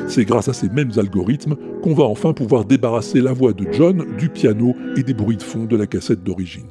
C'est 0.08 0.24
grâce 0.24 0.48
à 0.48 0.52
ces 0.52 0.68
mêmes 0.68 0.90
algorithmes 0.96 1.54
qu'on 1.80 1.94
va 1.94 2.04
enfin 2.04 2.32
pouvoir 2.32 2.64
débarrasser 2.64 3.20
la 3.20 3.32
voix 3.32 3.52
de 3.52 3.64
John 3.70 4.16
du 4.18 4.30
piano 4.30 4.74
et 4.96 5.04
des 5.04 5.14
bruits 5.14 5.36
de 5.36 5.44
fond 5.44 5.66
de 5.66 5.76
la 5.76 5.86
cassette 5.86 6.24
d'origine. 6.24 6.70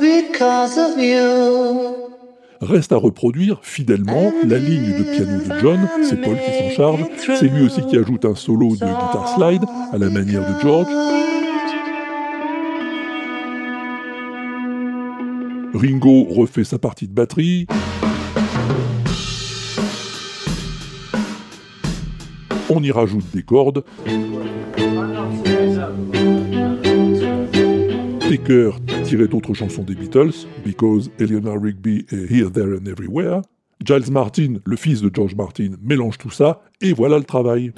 Because 0.00 0.78
of 0.78 0.98
you. 0.98 2.06
Reste 2.60 2.92
à 2.92 2.96
reproduire 2.96 3.60
fidèlement 3.62 4.32
la 4.44 4.58
ligne 4.58 4.98
de 4.98 5.02
piano 5.02 5.38
de 5.44 5.60
John, 5.60 5.88
c'est 6.02 6.20
Paul 6.20 6.36
qui 6.36 6.58
s'en 6.58 6.70
charge, 6.70 7.04
c'est 7.38 7.48
lui 7.48 7.66
aussi 7.66 7.82
qui 7.82 7.98
ajoute 7.98 8.24
un 8.24 8.34
solo 8.34 8.70
de 8.70 8.74
guitare 8.76 9.34
slide 9.36 9.64
à 9.92 9.98
la 9.98 10.08
manière 10.08 10.40
de 10.40 10.60
George. 10.60 10.86
Ringo 15.74 16.24
refait 16.30 16.64
sa 16.64 16.78
partie 16.78 17.06
de 17.06 17.12
batterie. 17.12 17.66
On 22.70 22.82
y 22.82 22.90
rajoute 22.90 23.24
des 23.34 23.42
cordes. 23.42 23.84
Baker 28.36 28.70
tirait 29.04 29.28
d'autres 29.28 29.54
chansons 29.54 29.82
des 29.82 29.94
Beatles, 29.94 30.46
Because 30.64 31.10
Eleanor 31.18 31.58
Rigby 31.60 32.04
et 32.10 32.34
Here, 32.34 32.50
There 32.52 32.76
and 32.76 32.86
Everywhere. 32.86 33.40
Giles 33.82 34.10
Martin, 34.10 34.56
le 34.64 34.76
fils 34.76 35.00
de 35.00 35.10
George 35.12 35.34
Martin, 35.34 35.70
mélange 35.82 36.18
tout 36.18 36.30
ça, 36.30 36.62
et 36.80 36.92
voilà 36.92 37.18
le 37.18 37.24
travail. 37.24 37.72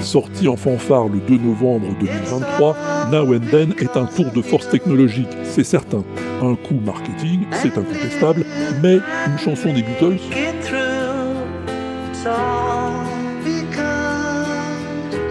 Sorti 0.00 0.46
en 0.46 0.56
fanfare 0.56 1.08
le 1.08 1.18
2 1.18 1.38
novembre 1.38 1.88
2023, 1.98 2.93
Now 3.10 3.34
and 3.34 3.40
Then 3.50 3.74
est 3.78 3.96
un 3.96 4.06
tour 4.06 4.30
de 4.32 4.42
force 4.42 4.68
technologique, 4.68 5.28
c'est 5.44 5.64
certain. 5.64 6.04
Un 6.42 6.54
coup 6.54 6.80
marketing, 6.84 7.46
c'est 7.52 7.76
incontestable, 7.76 8.44
mais 8.82 8.98
une 9.26 9.38
chanson 9.38 9.72
des 9.72 9.82
Beatles, 9.82 10.18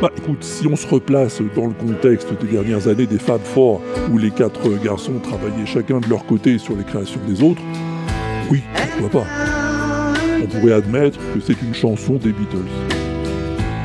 Bah 0.02 0.12
écoute, 0.18 0.44
si 0.44 0.68
on 0.68 0.76
se 0.76 0.86
replace 0.86 1.42
dans 1.56 1.68
le 1.68 1.74
contexte 1.74 2.28
des 2.42 2.48
dernières 2.48 2.88
années 2.88 3.06
des 3.06 3.18
Fab 3.18 3.42
Four, 3.42 3.82
où 4.12 4.18
les 4.18 4.32
quatre 4.32 4.70
garçons 4.84 5.20
travaillaient 5.20 5.66
chacun 5.66 6.00
de 6.00 6.10
leur 6.10 6.26
côté 6.26 6.58
sur 6.58 6.76
les 6.76 6.84
créations 6.84 7.22
des 7.26 7.42
autres, 7.42 7.62
oui, 8.52 8.62
pourquoi 9.00 9.22
pas. 9.22 9.28
On 10.44 10.48
pourrait 10.48 10.74
admettre 10.74 11.18
que 11.34 11.40
c'est 11.40 11.62
une 11.62 11.74
chanson 11.74 12.16
des 12.16 12.34
Beatles. 12.34 12.93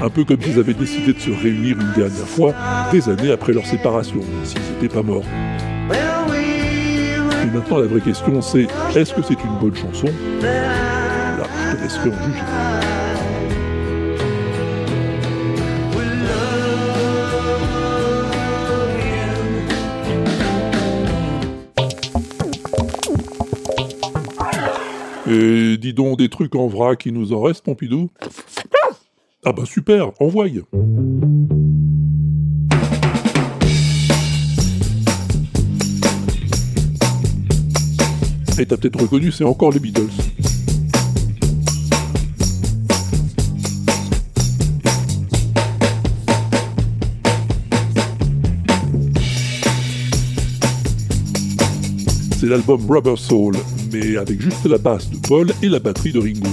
Un 0.00 0.11
peu 0.11 0.24
comme 0.24 0.40
s'ils 0.40 0.58
avaient 0.58 0.74
décidé 0.74 1.12
de 1.12 1.18
se 1.18 1.30
réunir 1.30 1.76
une 1.80 1.92
dernière 1.94 2.26
fois, 2.26 2.54
des 2.92 3.08
années 3.08 3.32
après 3.32 3.52
leur 3.52 3.66
séparation, 3.66 4.20
s'ils 4.44 4.61
n'étaient 4.61 4.94
pas 4.94 5.02
morts. 5.02 5.24
Et 5.90 7.50
maintenant, 7.52 7.78
la 7.78 7.87
vraie 7.87 8.00
question, 8.00 8.40
c'est 8.40 8.68
est-ce 8.94 9.12
que 9.12 9.22
c'est 9.22 9.42
une 9.42 9.58
bonne 9.61 9.74
chanson? 9.74 10.06
Là, 10.40 11.44
je 11.72 11.76
te 11.76 11.82
laisserai 11.82 12.11
en 12.11 12.14
juger. 12.24 12.42
Et 25.30 25.76
dis 25.76 25.92
donc 25.92 26.18
des 26.18 26.28
trucs 26.30 26.54
en 26.54 26.68
vrac 26.68 27.00
qui 27.00 27.12
nous 27.12 27.32
en 27.32 27.42
reste, 27.42 27.64
Pompidou? 27.64 28.11
Ah 29.44 29.53
bah 29.53 29.64
super, 29.64 30.11
envoie 30.20 30.48
Et 38.59 38.66
t'as 38.66 38.77
peut-être 38.77 39.01
reconnu, 39.01 39.31
c'est 39.31 39.44
encore 39.44 39.70
les 39.70 39.79
Beatles. 39.79 40.09
C'est 52.40 52.46
l'album 52.46 52.81
Rubber 52.90 53.16
Soul, 53.16 53.55
mais 53.92 54.16
avec 54.16 54.40
juste 54.40 54.64
la 54.66 54.79
basse 54.79 55.09
de 55.09 55.16
Paul 55.29 55.53
et 55.62 55.68
la 55.68 55.79
batterie 55.79 56.12
de 56.12 56.18
Ringo. 56.18 56.48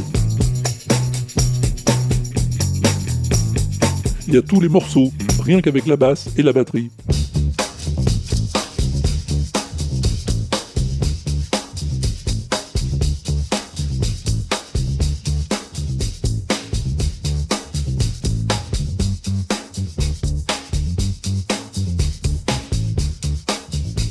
Y 4.36 4.38
a 4.38 4.41
tous 4.41 4.60
les 4.60 4.67
morceaux, 4.67 5.13
rien 5.41 5.62
qu'avec 5.62 5.88
la 5.88 5.95
basse 5.95 6.28
et 6.36 6.41
la 6.41 6.52
batterie. 6.52 6.91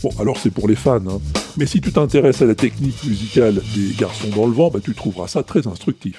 Bon, 0.02 0.10
alors 0.18 0.38
c'est 0.38 0.50
pour 0.50 0.68
les 0.68 0.74
fans, 0.74 0.96
hein. 1.06 1.20
mais 1.58 1.66
si 1.66 1.82
tu 1.82 1.92
t'intéresses 1.92 2.40
à 2.40 2.46
la 2.46 2.54
technique 2.54 3.04
musicale 3.04 3.60
des 3.74 3.92
garçons 3.98 4.28
dans 4.34 4.46
le 4.46 4.52
vent, 4.52 4.70
bah, 4.70 4.80
tu 4.82 4.94
trouveras 4.94 5.28
ça 5.28 5.42
très 5.42 5.66
instructif. 5.66 6.18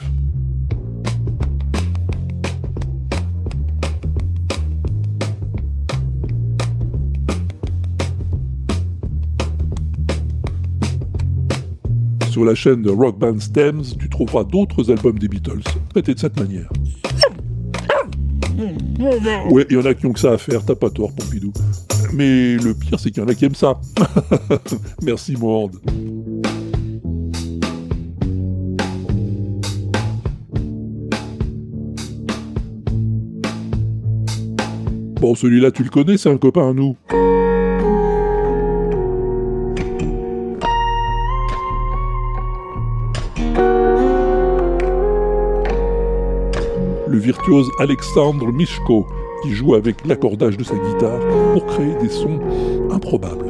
Sur 12.36 12.43
la 12.43 12.54
chaîne 12.54 12.82
de 12.82 12.89
Rock 12.89 13.17
Band 13.17 13.39
Stems, 13.39 13.82
tu 13.98 14.10
trouveras 14.10 14.43
d'autres 14.43 14.91
albums 14.91 15.17
des 15.17 15.30
Beatles, 15.30 15.62
traités 15.91 16.15
de 16.15 16.19
cette 16.19 16.38
manière. 16.38 16.69
Ouais, 19.50 19.65
il 19.69 19.78
y 19.78 19.80
en 19.80 19.86
a 19.86 19.93
qui 19.93 20.06
ont 20.06 20.12
que 20.12 20.19
ça 20.19 20.34
à 20.34 20.38
faire, 20.38 20.65
t'as 20.65 20.76
pas 20.76 20.89
tort, 20.89 21.15
Pompidou. 21.15 21.54
Mais 22.12 22.58
le 22.58 22.74
pire, 22.74 23.00
c'est 23.00 23.10
qu'il 23.10 23.24
y 23.24 23.26
en 23.26 23.30
a 23.30 23.36
qui 23.36 23.45
aiment 23.45 23.56
ça. 23.56 23.80
Merci, 25.02 25.38
Mohand. 25.38 25.71
Bon, 35.21 35.36
celui-là, 35.36 35.71
tu 35.71 35.84
le 35.84 35.89
connais, 35.89 36.17
c'est 36.17 36.30
un 36.30 36.38
copain 36.38 36.71
à 36.71 36.74
nous. 36.74 36.98
Virtuose 47.26 47.72
Alexandre 47.80 48.52
Mishko, 48.52 49.08
qui 49.42 49.52
joue 49.52 49.74
avec 49.74 50.06
l'accordage 50.06 50.58
de 50.58 50.64
sa 50.64 50.76
guitare 50.76 51.20
pour 51.54 51.66
créer 51.66 51.96
des 52.00 52.10
sons 52.10 52.40
improbables. 52.92 53.48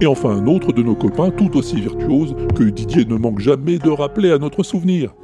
Et 0.00 0.06
enfin 0.06 0.30
un 0.30 0.46
autre 0.46 0.72
de 0.72 0.82
nos 0.82 0.94
copains 0.94 1.30
tout 1.30 1.56
aussi 1.56 1.80
virtuose 1.80 2.34
que 2.54 2.64
Didier 2.64 3.04
ne 3.04 3.16
manque 3.16 3.40
jamais 3.40 3.78
de 3.78 3.90
rappeler 3.90 4.30
à 4.32 4.38
notre 4.38 4.62
souvenir. 4.62 5.14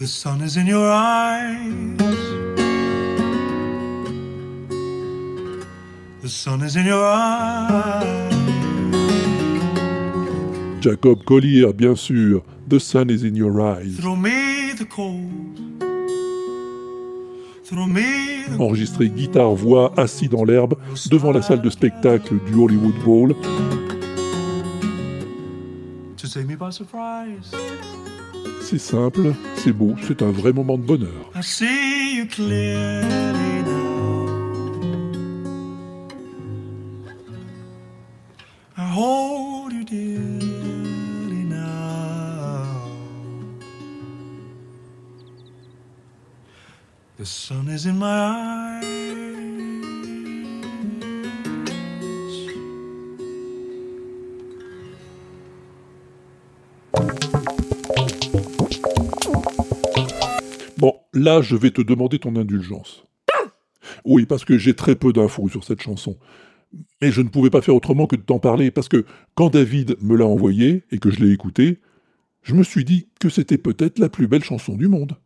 The 0.00 0.06
sun 0.06 0.40
is 0.40 0.56
in 0.56 0.66
your 0.66 0.90
eyes. 0.90 1.98
The 6.22 6.28
sun 6.28 6.62
is 6.62 6.74
in 6.74 6.86
your 6.86 7.04
eyes. 7.04 8.32
Jacob 10.80 11.22
Collier, 11.24 11.74
bien 11.74 11.94
sûr, 11.96 12.42
The 12.66 12.78
Sun 12.78 13.10
is 13.10 13.24
in 13.24 13.36
Your 13.36 13.60
Eyes. 13.60 13.98
Throw 14.00 14.16
me 14.16 14.72
the 14.78 14.86
cold. 14.86 15.20
Throw 17.64 17.84
me 17.84 18.46
the 18.48 18.56
Enregistré 18.58 19.10
guitare-voix 19.10 19.92
assis 19.98 20.28
dans 20.28 20.44
l'herbe 20.44 20.76
devant 21.10 21.32
la 21.32 21.42
salle 21.42 21.60
de 21.60 21.68
spectacle 21.68 22.38
du 22.46 22.54
Hollywood 22.54 22.94
Bowl. 23.04 23.36
C'est 28.70 28.78
simple, 28.78 29.34
c'est 29.56 29.72
beau, 29.72 29.96
c'est 30.06 30.22
un 30.22 30.30
vrai 30.30 30.52
moment 30.52 30.78
de 30.78 30.84
bonheur. 30.84 31.32
I 31.34 31.42
see 31.42 32.18
you 32.18 32.26
clearly 32.26 33.64
now. 33.64 34.28
I 38.76 38.86
hold 38.94 39.72
you 39.72 39.82
dearly 39.82 41.42
now. 41.48 42.62
The 47.18 47.26
sun 47.26 47.66
is 47.68 47.86
in 47.86 47.98
my 47.98 48.06
eyes. 48.06 48.69
Là, 61.22 61.42
je 61.42 61.56
vais 61.56 61.70
te 61.70 61.82
demander 61.82 62.18
ton 62.18 62.36
indulgence. 62.36 63.04
Oui, 64.04 64.26
parce 64.26 64.44
que 64.44 64.58
j'ai 64.58 64.74
très 64.74 64.94
peu 64.94 65.12
d'infos 65.12 65.48
sur 65.48 65.64
cette 65.64 65.82
chanson. 65.82 66.16
Mais 67.02 67.10
je 67.10 67.22
ne 67.22 67.28
pouvais 67.28 67.50
pas 67.50 67.62
faire 67.62 67.74
autrement 67.74 68.06
que 68.06 68.16
de 68.16 68.22
t'en 68.22 68.38
parler, 68.38 68.70
parce 68.70 68.88
que 68.88 69.04
quand 69.34 69.50
David 69.50 69.96
me 70.00 70.16
l'a 70.16 70.26
envoyé 70.26 70.84
et 70.90 70.98
que 70.98 71.10
je 71.10 71.20
l'ai 71.20 71.32
écouté, 71.32 71.80
je 72.42 72.54
me 72.54 72.62
suis 72.62 72.84
dit 72.84 73.08
que 73.18 73.28
c'était 73.28 73.58
peut-être 73.58 73.98
la 73.98 74.08
plus 74.08 74.28
belle 74.28 74.44
chanson 74.44 74.76
du 74.76 74.88
monde. 74.88 75.16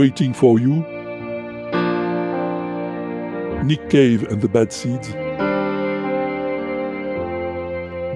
Waiting 0.00 0.32
for 0.32 0.58
You, 0.58 0.76
Nick 3.62 3.90
Cave 3.90 4.22
and 4.30 4.40
the 4.40 4.48
Bad 4.48 4.72
Seeds, 4.72 5.08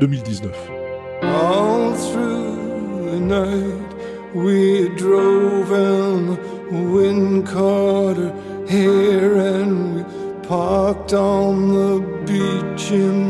2019. 0.00 0.50
All 1.24 1.92
through 1.94 3.10
the 3.10 3.20
night 3.20 4.34
we 4.34 4.88
drove 4.96 5.68
the 5.68 6.38
wind 6.70 7.46
caught 7.46 8.16
her 8.16 8.32
hair 8.66 9.34
and 9.36 9.96
we 9.96 10.02
parked 10.48 11.12
on 11.12 11.68
the 11.68 12.00
beach 12.24 12.90
in 12.92 13.23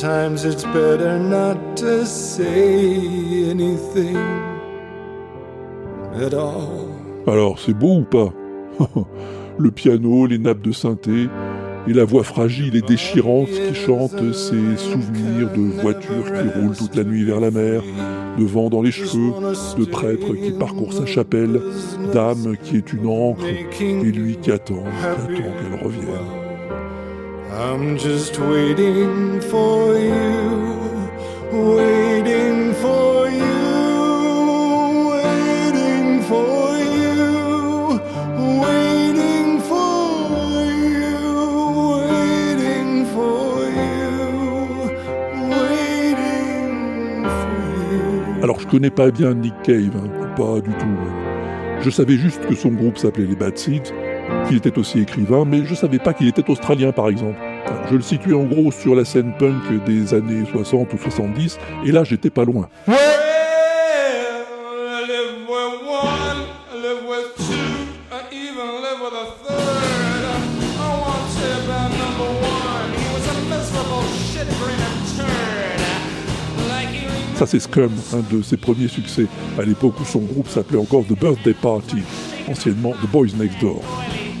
sometimes 0.00 0.46
it's 0.46 0.64
better 0.64 1.18
not 1.18 1.76
to 1.76 2.06
say 2.06 3.50
anything 3.50 4.16
at 6.14 6.32
all. 6.32 6.88
Alors, 7.26 7.58
c'est 7.58 7.74
beau 7.74 7.98
ou 7.98 8.04
pas? 8.04 8.32
Le 9.58 9.70
piano, 9.70 10.26
les 10.26 10.38
nappes 10.38 10.62
de 10.62 10.72
synthé, 10.72 11.28
et 11.86 11.92
la 11.92 12.04
voix 12.04 12.24
fragile 12.24 12.76
et 12.76 12.80
déchirante 12.80 13.50
qui 13.50 13.74
chante 13.74 14.32
ses 14.32 14.76
souvenirs 14.78 15.50
de 15.54 15.80
voitures 15.82 16.24
qui 16.24 16.58
roulent 16.58 16.76
toute 16.76 16.96
la 16.96 17.04
nuit 17.04 17.24
vers 17.24 17.40
la 17.40 17.50
mer, 17.50 17.82
de 18.38 18.44
vent 18.44 18.70
dans 18.70 18.80
les 18.80 18.92
cheveux, 18.92 19.32
de 19.78 19.84
prêtre 19.84 20.34
qui 20.34 20.52
parcourt 20.52 20.94
sa 20.94 21.04
chapelle, 21.04 21.60
d'âme 22.14 22.56
qui 22.62 22.76
est 22.76 22.92
une 22.94 23.06
encre, 23.06 23.44
et 23.44 24.12
lui 24.12 24.36
qui 24.36 24.50
attend, 24.50 24.82
qui 25.26 25.42
attend 25.42 25.52
qu'elle 25.60 25.84
revienne. 25.84 26.39
I'm 27.62 27.98
just 27.98 28.38
waiting 28.38 29.40
for 29.42 29.94
you, 29.98 31.10
waiting 31.52 32.72
for 32.74 33.28
you, 33.28 35.10
waiting 35.10 36.22
for 36.22 36.78
you, 36.78 37.98
waiting 38.64 39.60
for 39.68 40.00
you, 40.88 41.18
waiting 42.00 43.04
for 43.12 43.68
you, 43.68 44.00
waiting 45.50 47.24
for 47.24 47.48
you. 48.38 48.42
Alors 48.42 48.58
je 48.60 48.66
connais 48.66 48.90
pas 48.90 49.10
bien 49.10 49.34
Nick 49.34 49.54
Cave, 49.62 49.92
hein, 49.96 50.08
pas 50.34 50.60
du 50.60 50.70
tout. 50.70 50.86
hein. 50.86 51.14
Je 51.82 51.90
savais 51.90 52.16
juste 52.16 52.46
que 52.46 52.54
son 52.54 52.70
groupe 52.70 52.96
s'appelait 52.98 53.26
les 53.26 53.36
Bad 53.36 53.56
Seeds, 53.58 53.92
qu'il 54.48 54.56
était 54.56 54.78
aussi 54.78 55.00
écrivain, 55.00 55.44
mais 55.46 55.64
je 55.66 55.74
savais 55.74 55.98
pas 55.98 56.14
qu'il 56.14 56.28
était 56.28 56.48
australien 56.50 56.92
par 56.92 57.08
exemple. 57.10 57.38
Je 57.90 57.96
le 57.96 58.02
situais 58.02 58.34
en 58.34 58.44
gros 58.44 58.70
sur 58.70 58.94
la 58.94 59.04
scène 59.04 59.32
punk 59.36 59.84
des 59.84 60.14
années 60.14 60.44
60 60.52 60.92
ou 60.92 60.96
70, 60.96 61.58
et 61.84 61.90
là 61.90 62.04
j'étais 62.04 62.30
pas 62.30 62.44
loin. 62.44 62.68
Ça 77.34 77.46
c'est 77.46 77.58
Scum, 77.58 77.90
un 78.12 78.36
de 78.36 78.42
ses 78.42 78.56
premiers 78.56 78.86
succès, 78.86 79.26
à 79.58 79.62
l'époque 79.62 79.98
où 79.98 80.04
son 80.04 80.20
groupe 80.20 80.46
s'appelait 80.46 80.78
encore 80.78 81.04
The 81.06 81.18
Birthday 81.18 81.54
Party, 81.54 82.02
anciennement 82.48 82.92
The 83.02 83.10
Boys 83.10 83.28
Next 83.36 83.60
Door. 83.60 83.82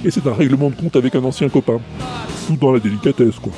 Et 0.04 0.12
c'est 0.12 0.26
un 0.28 0.34
règlement 0.34 0.70
de 0.70 0.76
compte 0.76 0.94
avec 0.94 1.16
un 1.16 1.24
ancien 1.24 1.48
copain. 1.48 1.80
Dans 2.58 2.72
la 2.72 2.80
délicatesse 2.80 3.38
quoi. 3.38 3.52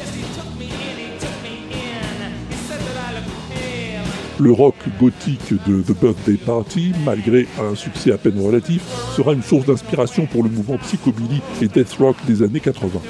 Le 4.39 4.51
rock 4.51 4.75
gothique 5.01 5.55
de 5.67 5.83
The 5.83 5.99
Birthday 5.99 6.37
Party, 6.37 6.93
malgré 7.05 7.47
un 7.59 7.75
succès 7.75 8.13
à 8.13 8.19
peine 8.19 8.41
relatif, 8.41 8.83
sera 9.17 9.33
une 9.33 9.43
source 9.43 9.67
d'inspiration 9.67 10.27
pour 10.27 10.43
le 10.43 10.51
mouvement 10.51 10.79
psychobilly 10.79 11.41
et 11.63 11.69
death 11.69 11.93
rock 11.99 12.17
des 12.27 12.43
années 12.43 12.61
80. 12.61 13.01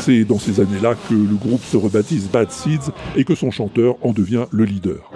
C'est 0.00 0.24
dans 0.24 0.38
ces 0.38 0.60
années-là 0.60 0.94
que 1.08 1.14
le 1.14 1.36
groupe 1.36 1.62
se 1.62 1.76
rebaptise 1.76 2.28
Bad 2.28 2.50
Seeds 2.50 2.90
et 3.16 3.24
que 3.24 3.34
son 3.34 3.50
chanteur 3.50 3.96
en 4.02 4.12
devient 4.12 4.46
le 4.50 4.64
leader. 4.64 5.10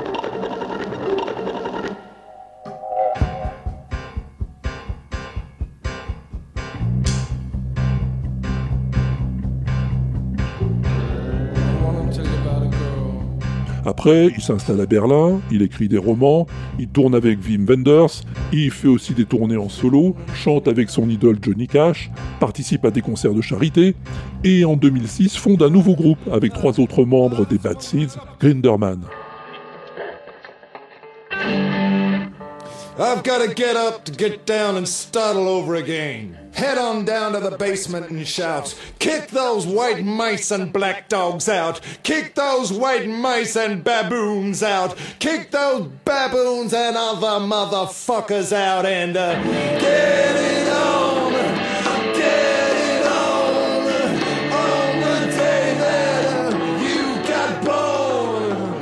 Après, 13.98 14.28
il 14.28 14.40
s'installe 14.40 14.80
à 14.80 14.86
Berlin, 14.86 15.40
il 15.50 15.60
écrit 15.60 15.88
des 15.88 15.98
romans, 15.98 16.46
il 16.78 16.86
tourne 16.86 17.16
avec 17.16 17.40
Wim 17.44 17.66
Wenders, 17.68 18.22
il 18.52 18.70
fait 18.70 18.86
aussi 18.86 19.12
des 19.12 19.24
tournées 19.24 19.56
en 19.56 19.68
solo, 19.68 20.14
chante 20.34 20.68
avec 20.68 20.88
son 20.88 21.10
idole 21.10 21.38
Johnny 21.42 21.66
Cash, 21.66 22.08
participe 22.38 22.84
à 22.84 22.92
des 22.92 23.00
concerts 23.00 23.34
de 23.34 23.40
charité, 23.40 23.96
et 24.44 24.64
en 24.64 24.76
2006 24.76 25.36
fonde 25.36 25.64
un 25.64 25.70
nouveau 25.70 25.96
groupe 25.96 26.20
avec 26.32 26.52
trois 26.52 26.78
autres 26.78 27.04
membres 27.04 27.44
des 27.44 27.58
Bad 27.58 27.80
Seeds, 27.80 28.20
Grinderman. 28.38 29.00
I've 32.98 33.22
got 33.22 33.46
to 33.46 33.54
get 33.54 33.76
up 33.76 34.04
to 34.06 34.12
get 34.12 34.44
down 34.44 34.76
and 34.76 34.88
start 34.88 35.36
all 35.36 35.48
over 35.48 35.76
again. 35.76 36.36
Head 36.54 36.78
on 36.78 37.04
down 37.04 37.32
to 37.34 37.40
the 37.40 37.56
basement 37.56 38.10
and 38.10 38.26
shout, 38.26 38.74
Kick 38.98 39.28
those 39.28 39.64
white 39.66 40.04
mice 40.04 40.50
and 40.50 40.72
black 40.72 41.08
dogs 41.08 41.48
out! 41.48 41.80
Kick 42.02 42.34
those 42.34 42.72
white 42.72 43.08
mice 43.08 43.54
and 43.54 43.84
baboons 43.84 44.64
out! 44.64 44.98
Kick 45.20 45.52
those 45.52 45.86
baboons 46.04 46.74
and 46.74 46.96
other 46.96 47.38
motherfuckers 47.46 48.52
out 48.52 48.84
and 48.84 49.16
uh, 49.16 49.40
get 49.44 50.36
it 50.36 50.67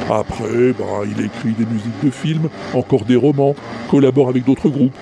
Après, 0.09 0.73
bah, 0.73 1.03
il 1.05 1.25
écrit 1.25 1.53
des 1.53 1.66
musiques 1.66 2.05
de 2.05 2.11
films, 2.11 2.49
encore 2.75 3.05
des 3.05 3.16
romans, 3.16 3.57
collabore 3.90 4.29
avec 4.29 4.45
d'autres 4.45 4.69
groupes. 4.69 4.97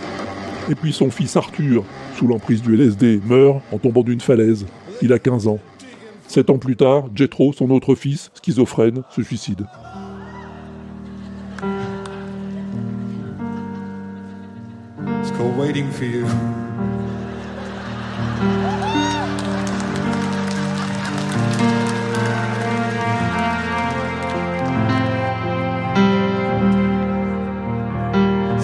Et 0.70 0.74
puis 0.74 0.94
son 0.94 1.10
fils 1.10 1.36
Arthur, 1.36 1.84
sous 2.16 2.26
l'emprise 2.26 2.62
du 2.62 2.74
LSD, 2.74 3.20
meurt 3.26 3.60
en 3.70 3.78
tombant 3.78 4.02
d'une 4.02 4.20
falaise. 4.20 4.66
Il 5.02 5.12
a 5.12 5.18
15 5.18 5.46
ans. 5.46 5.58
Sept 6.26 6.48
ans 6.48 6.56
plus 6.56 6.76
tard, 6.76 7.04
Jethro, 7.14 7.52
son 7.52 7.70
autre 7.70 7.94
fils, 7.94 8.30
schizophrène, 8.34 9.02
se 9.10 9.22
suicide. 9.22 9.66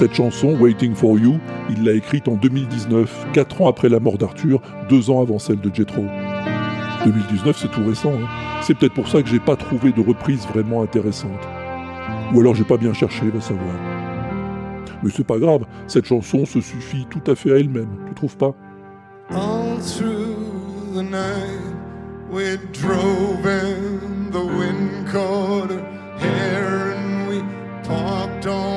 Cette 0.01 0.15
chanson, 0.15 0.57
Waiting 0.59 0.95
for 0.95 1.19
You, 1.19 1.39
il 1.69 1.85
l'a 1.85 1.93
écrite 1.93 2.27
en 2.27 2.37
2019, 2.37 3.27
4 3.35 3.61
ans 3.61 3.69
après 3.69 3.91
la 3.91 4.01
mort 4.01 4.17
d'Arthur, 4.17 4.63
2 4.89 5.11
ans 5.11 5.21
avant 5.21 5.39
celle 5.39 5.61
de 5.61 5.71
Jethro. 5.75 6.07
2019, 7.05 7.55
c'est 7.55 7.71
tout 7.71 7.85
récent. 7.87 8.15
hein. 8.15 8.27
C'est 8.63 8.73
peut-être 8.73 8.95
pour 8.95 9.09
ça 9.09 9.23
que 9.23 9.29
j'ai 9.29 9.41
pas 9.41 9.57
trouvé 9.57 9.93
de 9.93 10.01
reprise 10.01 10.47
vraiment 10.47 10.81
intéressante. 10.83 11.47
Ou 12.33 12.41
alors 12.41 12.55
j'ai 12.55 12.65
pas 12.65 12.79
bien 12.79 12.95
cherché, 12.95 13.29
va 13.29 13.43
savoir. 13.43 13.75
Mais 15.03 15.11
c'est 15.15 15.23
pas 15.23 15.39
grave, 15.39 15.67
cette 15.87 16.07
chanson 16.07 16.47
se 16.47 16.63
suffit 16.63 17.07
tout 17.11 17.31
à 17.31 17.35
fait 17.35 17.53
à 17.53 17.59
elle-même, 17.59 17.91
tu 18.09 18.15
trouves 18.15 18.39
pas? 18.39 18.55
All 19.29 19.77
through 19.83 20.95
the 20.95 21.03
night, 21.03 21.61
we 22.33 22.57
drove 22.73 23.43
the 24.33 24.47
wind 24.47 25.07
caught 25.13 25.71
her 25.71 25.85
hair, 26.19 26.95
and 26.97 27.29
we 27.29 27.43
parked 27.87 28.47
on 28.47 28.70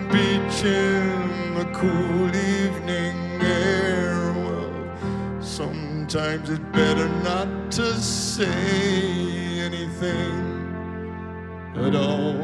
the 0.00 0.06
beach 0.08 0.64
in 0.64 1.54
the 1.54 1.64
cool 1.72 2.28
evening 2.28 3.42
air. 3.42 4.32
Well, 4.32 5.42
sometimes 5.42 6.48
it's 6.48 6.60
better 6.72 7.08
not 7.22 7.72
to 7.72 7.94
say 8.00 9.60
anything 9.60 10.40
at 11.76 11.94
all. 11.94 12.34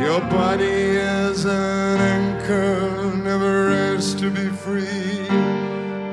Your 0.00 0.20
body 0.30 0.64
is 0.64 1.44
an 1.44 1.98
anchor, 2.00 3.14
never 3.22 3.68
rests 3.68 4.14
to 4.20 4.30
be 4.30 4.48
free. 4.48 5.26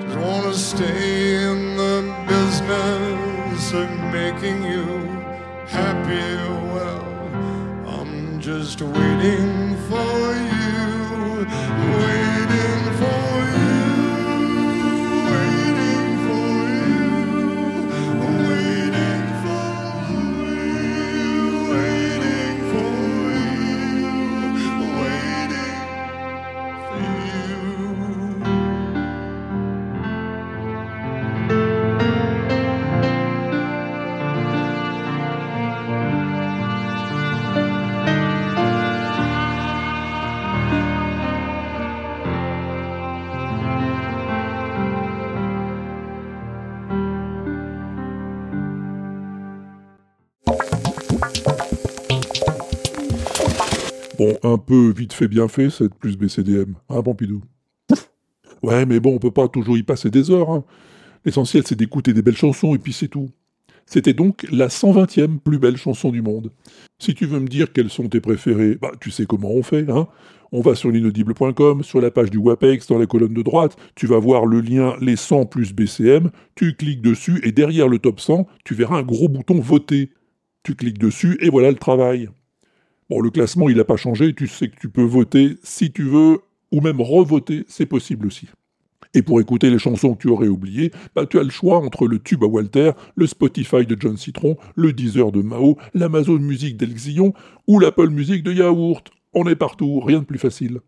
Just 0.04 0.18
wanna 0.18 0.54
stay 0.54 1.44
in 1.50 1.78
the 1.78 1.98
business 2.28 3.74
of 3.74 3.90
making 4.12 4.64
you 4.64 4.97
happy. 5.78 6.30
Well, 6.74 7.06
I'm 7.96 8.40
just 8.40 8.82
waiting 8.82 9.78
for 9.90 10.22
you, 10.44 10.47
un 54.44 54.58
peu 54.58 54.92
vite 54.92 55.14
fait 55.14 55.28
bien 55.28 55.48
fait, 55.48 55.70
cette 55.70 55.96
plus 55.96 56.18
BCDM. 56.18 56.74
Hein, 56.90 57.02
Pompidou 57.04 57.42
Ouais, 58.64 58.86
mais 58.86 59.00
bon, 59.00 59.16
on 59.16 59.20
peut 59.20 59.32
pas 59.32 59.48
toujours 59.48 59.78
y 59.78 59.84
passer 59.84 60.10
des 60.10 60.32
heures. 60.32 60.50
hein. 60.50 60.64
L'essentiel, 61.26 61.64
c'est 61.66 61.76
d'écouter 61.76 62.14
des 62.14 62.22
belles 62.22 62.38
chansons 62.38 62.74
et 62.74 62.80
puis 62.80 62.94
c'est 62.94 63.08
tout. 63.08 63.30
C'était 63.86 64.14
donc 64.14 64.46
la 64.52 64.68
120e 64.68 65.40
plus 65.40 65.60
belle 65.60 65.78
chanson 65.78 66.12
du 66.12 66.22
monde. 66.22 66.52
Si 67.00 67.14
tu 67.14 67.26
veux 67.26 67.40
me 67.40 67.48
dire 67.48 67.72
quelles 67.72 67.90
sont 67.90 68.10
tes 68.10 68.20
préférées, 68.20 68.76
bah 68.82 68.92
tu 69.00 69.12
sais 69.12 69.26
comment 69.26 69.52
on 69.52 69.64
fait, 69.64 69.90
hein 69.90 70.08
On 70.52 70.62
va 70.62 70.76
sur 70.76 70.92
l'inaudible.com, 70.92 71.84
sur 71.84 72.02
la 72.02 72.12
page 72.12 72.30
du 72.30 72.38
WAPEX, 72.38 72.88
dans 72.88 72.98
la 72.98 73.06
colonne 73.06 73.34
de 73.34 73.42
droite, 73.42 73.78
tu 73.96 74.08
vas 74.08 74.20
voir 74.20 74.46
le 74.46 74.60
lien 74.60 74.96
les 75.00 75.16
100 75.16 75.46
plus 75.46 75.74
BCM, 75.74 76.32
tu 76.56 76.76
cliques 76.76 77.02
dessus 77.02 77.40
et 77.44 77.52
derrière 77.54 77.88
le 77.88 78.00
top 78.00 78.20
100, 78.20 78.46
tu 78.66 78.74
verras 78.74 78.98
un 78.98 79.04
gros 79.04 79.30
bouton 79.30 79.60
voter. 79.60 80.12
Tu 80.64 80.76
cliques 80.76 81.00
dessus 81.00 81.38
et 81.40 81.50
voilà 81.50 81.70
le 81.70 81.78
travail. 81.78 82.30
Bon, 83.10 83.22
le 83.22 83.30
classement, 83.30 83.70
il 83.70 83.78
n'a 83.78 83.86
pas 83.86 83.96
changé, 83.96 84.34
tu 84.34 84.48
sais 84.48 84.68
que 84.68 84.76
tu 84.78 84.90
peux 84.90 85.04
voter 85.04 85.56
si 85.64 85.92
tu 85.92 86.04
veux, 86.04 86.40
ou 86.72 86.82
même 86.82 87.00
revoter, 87.00 87.64
c'est 87.70 87.86
possible 87.86 88.28
aussi. 88.28 88.48
Et 89.14 89.22
pour 89.22 89.40
écouter 89.40 89.70
les 89.70 89.80
chansons 89.80 90.14
que 90.14 90.24
tu 90.24 90.28
aurais 90.28 90.50
oubliées, 90.50 90.92
bah, 91.16 91.26
tu 91.26 91.40
as 91.40 91.44
le 91.44 91.50
choix 91.50 91.78
entre 91.78 92.06
le 92.06 92.20
tube 92.20 92.44
à 92.44 92.48
Walter, 92.48 92.92
le 93.16 93.26
Spotify 93.26 93.86
de 93.86 93.96
John 93.98 94.18
Citron, 94.18 94.58
le 94.76 94.92
Deezer 94.92 95.32
de 95.32 95.42
Mao, 95.42 95.78
l'Amazon 95.94 96.40
Music 96.40 96.76
d'Elxillon 96.76 97.34
ou 97.66 97.80
l'Apple 97.80 98.10
Music 98.10 98.44
de 98.44 98.52
Yaourt. 98.52 99.10
On 99.34 99.48
est 99.48 99.56
partout, 99.56 100.02
rien 100.02 100.20
de 100.20 100.26
plus 100.26 100.40
facile. 100.40 100.82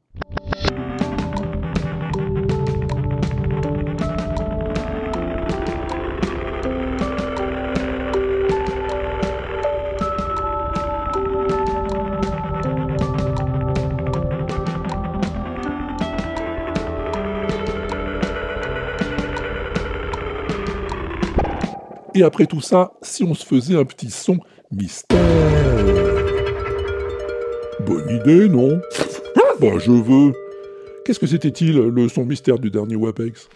Et 22.19 22.23
après 22.23 22.47
tout 22.47 22.59
ça, 22.59 22.91
si 23.01 23.23
on 23.23 23.33
se 23.33 23.45
faisait 23.45 23.77
un 23.77 23.85
petit 23.85 24.11
son 24.11 24.39
mystère. 24.73 25.17
Bonne 27.79 28.09
idée, 28.09 28.49
non? 28.49 28.81
Bah 29.61 29.79
je 29.79 29.91
veux. 29.91 30.33
Qu'est-ce 31.05 31.17
que 31.17 31.27
c'était-il, 31.27 31.77
le 31.77 32.09
son 32.09 32.25
mystère 32.25 32.59
du 32.59 32.69
dernier 32.69 32.97
WAPEX? 32.97 33.47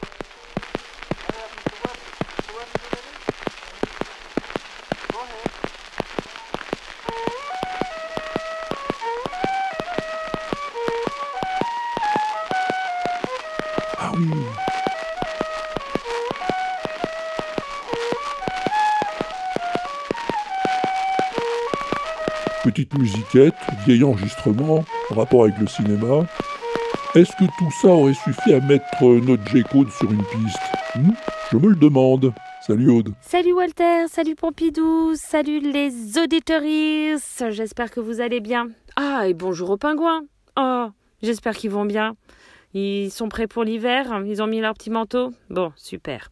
Vieil 23.33 24.03
enregistrement, 24.03 24.85
rapport 25.09 25.45
avec 25.45 25.57
le 25.57 25.65
cinéma. 25.65 26.27
Est-ce 27.15 27.31
que 27.31 27.45
tout 27.57 27.71
ça 27.81 27.87
aurait 27.87 28.13
suffi 28.13 28.53
à 28.53 28.59
mettre 28.59 28.85
euh, 29.01 29.19
notre 29.21 29.43
G-code 29.47 29.89
sur 29.89 30.11
une 30.11 30.23
piste? 30.25 30.59
Hmm 30.95 31.13
Je 31.51 31.57
me 31.57 31.69
le 31.69 31.75
demande. 31.75 32.31
Salut 32.61 32.91
Aude. 32.91 33.13
Salut 33.21 33.53
Walter, 33.53 34.05
salut 34.07 34.35
Pompidou, 34.35 35.15
salut 35.15 35.59
les 35.59 36.19
auditories. 36.19 37.15
J'espère 37.49 37.89
que 37.89 37.99
vous 37.99 38.21
allez 38.21 38.39
bien. 38.39 38.67
Ah, 38.95 39.27
et 39.27 39.33
bonjour 39.33 39.71
aux 39.71 39.77
pingouins. 39.77 40.21
Oh, 40.55 40.89
j'espère 41.23 41.55
qu'ils 41.55 41.71
vont 41.71 41.85
bien. 41.85 42.15
Ils 42.75 43.09
sont 43.09 43.29
prêts 43.29 43.47
pour 43.47 43.63
l'hiver 43.63 44.21
Ils 44.27 44.41
ont 44.43 44.47
mis 44.47 44.61
leur 44.61 44.75
petit 44.75 44.91
manteau 44.91 45.31
Bon, 45.49 45.71
super. 45.75 46.29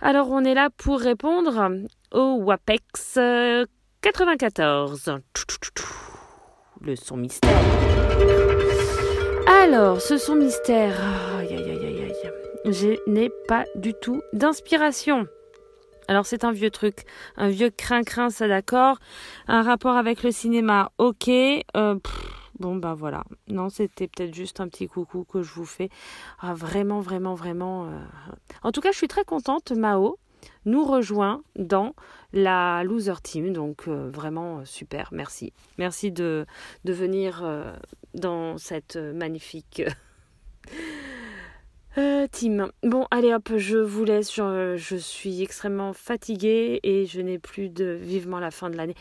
Alors, 0.00 0.30
on 0.30 0.44
est 0.44 0.54
là 0.54 0.68
pour 0.76 0.98
répondre 0.98 1.70
au 2.12 2.42
WAPEX 2.42 3.18
euh, 3.18 3.66
94. 4.02 5.20
Le 6.84 6.96
son 6.96 7.16
mystère. 7.16 7.50
Alors, 9.46 10.00
ce 10.00 10.18
son 10.18 10.36
mystère. 10.36 10.94
Aïe, 11.38 11.48
aïe, 11.48 11.70
aïe, 11.70 11.86
aïe. 11.86 12.72
Je 12.72 13.10
n'ai 13.10 13.30
pas 13.48 13.64
du 13.74 13.94
tout 13.94 14.22
d'inspiration. 14.32 15.26
Alors 16.06 16.26
c'est 16.26 16.44
un 16.44 16.52
vieux 16.52 16.70
truc, 16.70 17.04
un 17.36 17.48
vieux 17.48 17.70
crin-crin, 17.70 18.28
ça 18.28 18.46
d'accord. 18.46 18.98
Un 19.48 19.62
rapport 19.62 19.96
avec 19.96 20.22
le 20.22 20.30
cinéma, 20.30 20.90
ok. 20.98 21.28
Euh, 21.28 21.98
bon 22.58 22.76
bah 22.76 22.94
voilà. 22.94 23.24
Non, 23.48 23.70
c'était 23.70 24.08
peut-être 24.08 24.34
juste 24.34 24.60
un 24.60 24.68
petit 24.68 24.86
coucou 24.86 25.24
que 25.24 25.42
je 25.42 25.52
vous 25.54 25.64
fais. 25.64 25.88
Ah, 26.40 26.52
vraiment, 26.52 27.00
vraiment, 27.00 27.34
vraiment. 27.34 27.86
euh. 27.86 27.98
En 28.62 28.72
tout 28.72 28.82
cas, 28.82 28.92
je 28.92 28.98
suis 28.98 29.08
très 29.08 29.24
contente. 29.24 29.72
Mao 29.72 30.18
nous 30.66 30.84
rejoint 30.84 31.42
dans 31.56 31.94
la 32.34 32.82
loser 32.84 33.14
team, 33.22 33.52
donc 33.52 33.84
euh, 33.88 34.10
vraiment 34.12 34.58
euh, 34.58 34.64
super. 34.64 35.08
Merci, 35.12 35.52
merci 35.78 36.10
de 36.12 36.46
venir 36.84 37.42
euh, 37.44 37.72
dans 38.12 38.58
cette 38.58 38.96
magnifique. 38.96 39.82
Team. 42.32 42.72
Bon, 42.82 43.06
allez 43.12 43.32
hop, 43.32 43.52
je 43.56 43.78
vous 43.78 44.02
laisse. 44.02 44.34
Je, 44.34 44.96
suis 44.98 45.42
extrêmement 45.42 45.92
fatiguée 45.92 46.80
et 46.82 47.06
je 47.06 47.20
n'ai 47.20 47.38
plus 47.38 47.68
de 47.68 47.96
vivement 48.00 48.40
la 48.40 48.50
fin 48.50 48.68
de 48.68 48.76
l'année. 48.76 48.96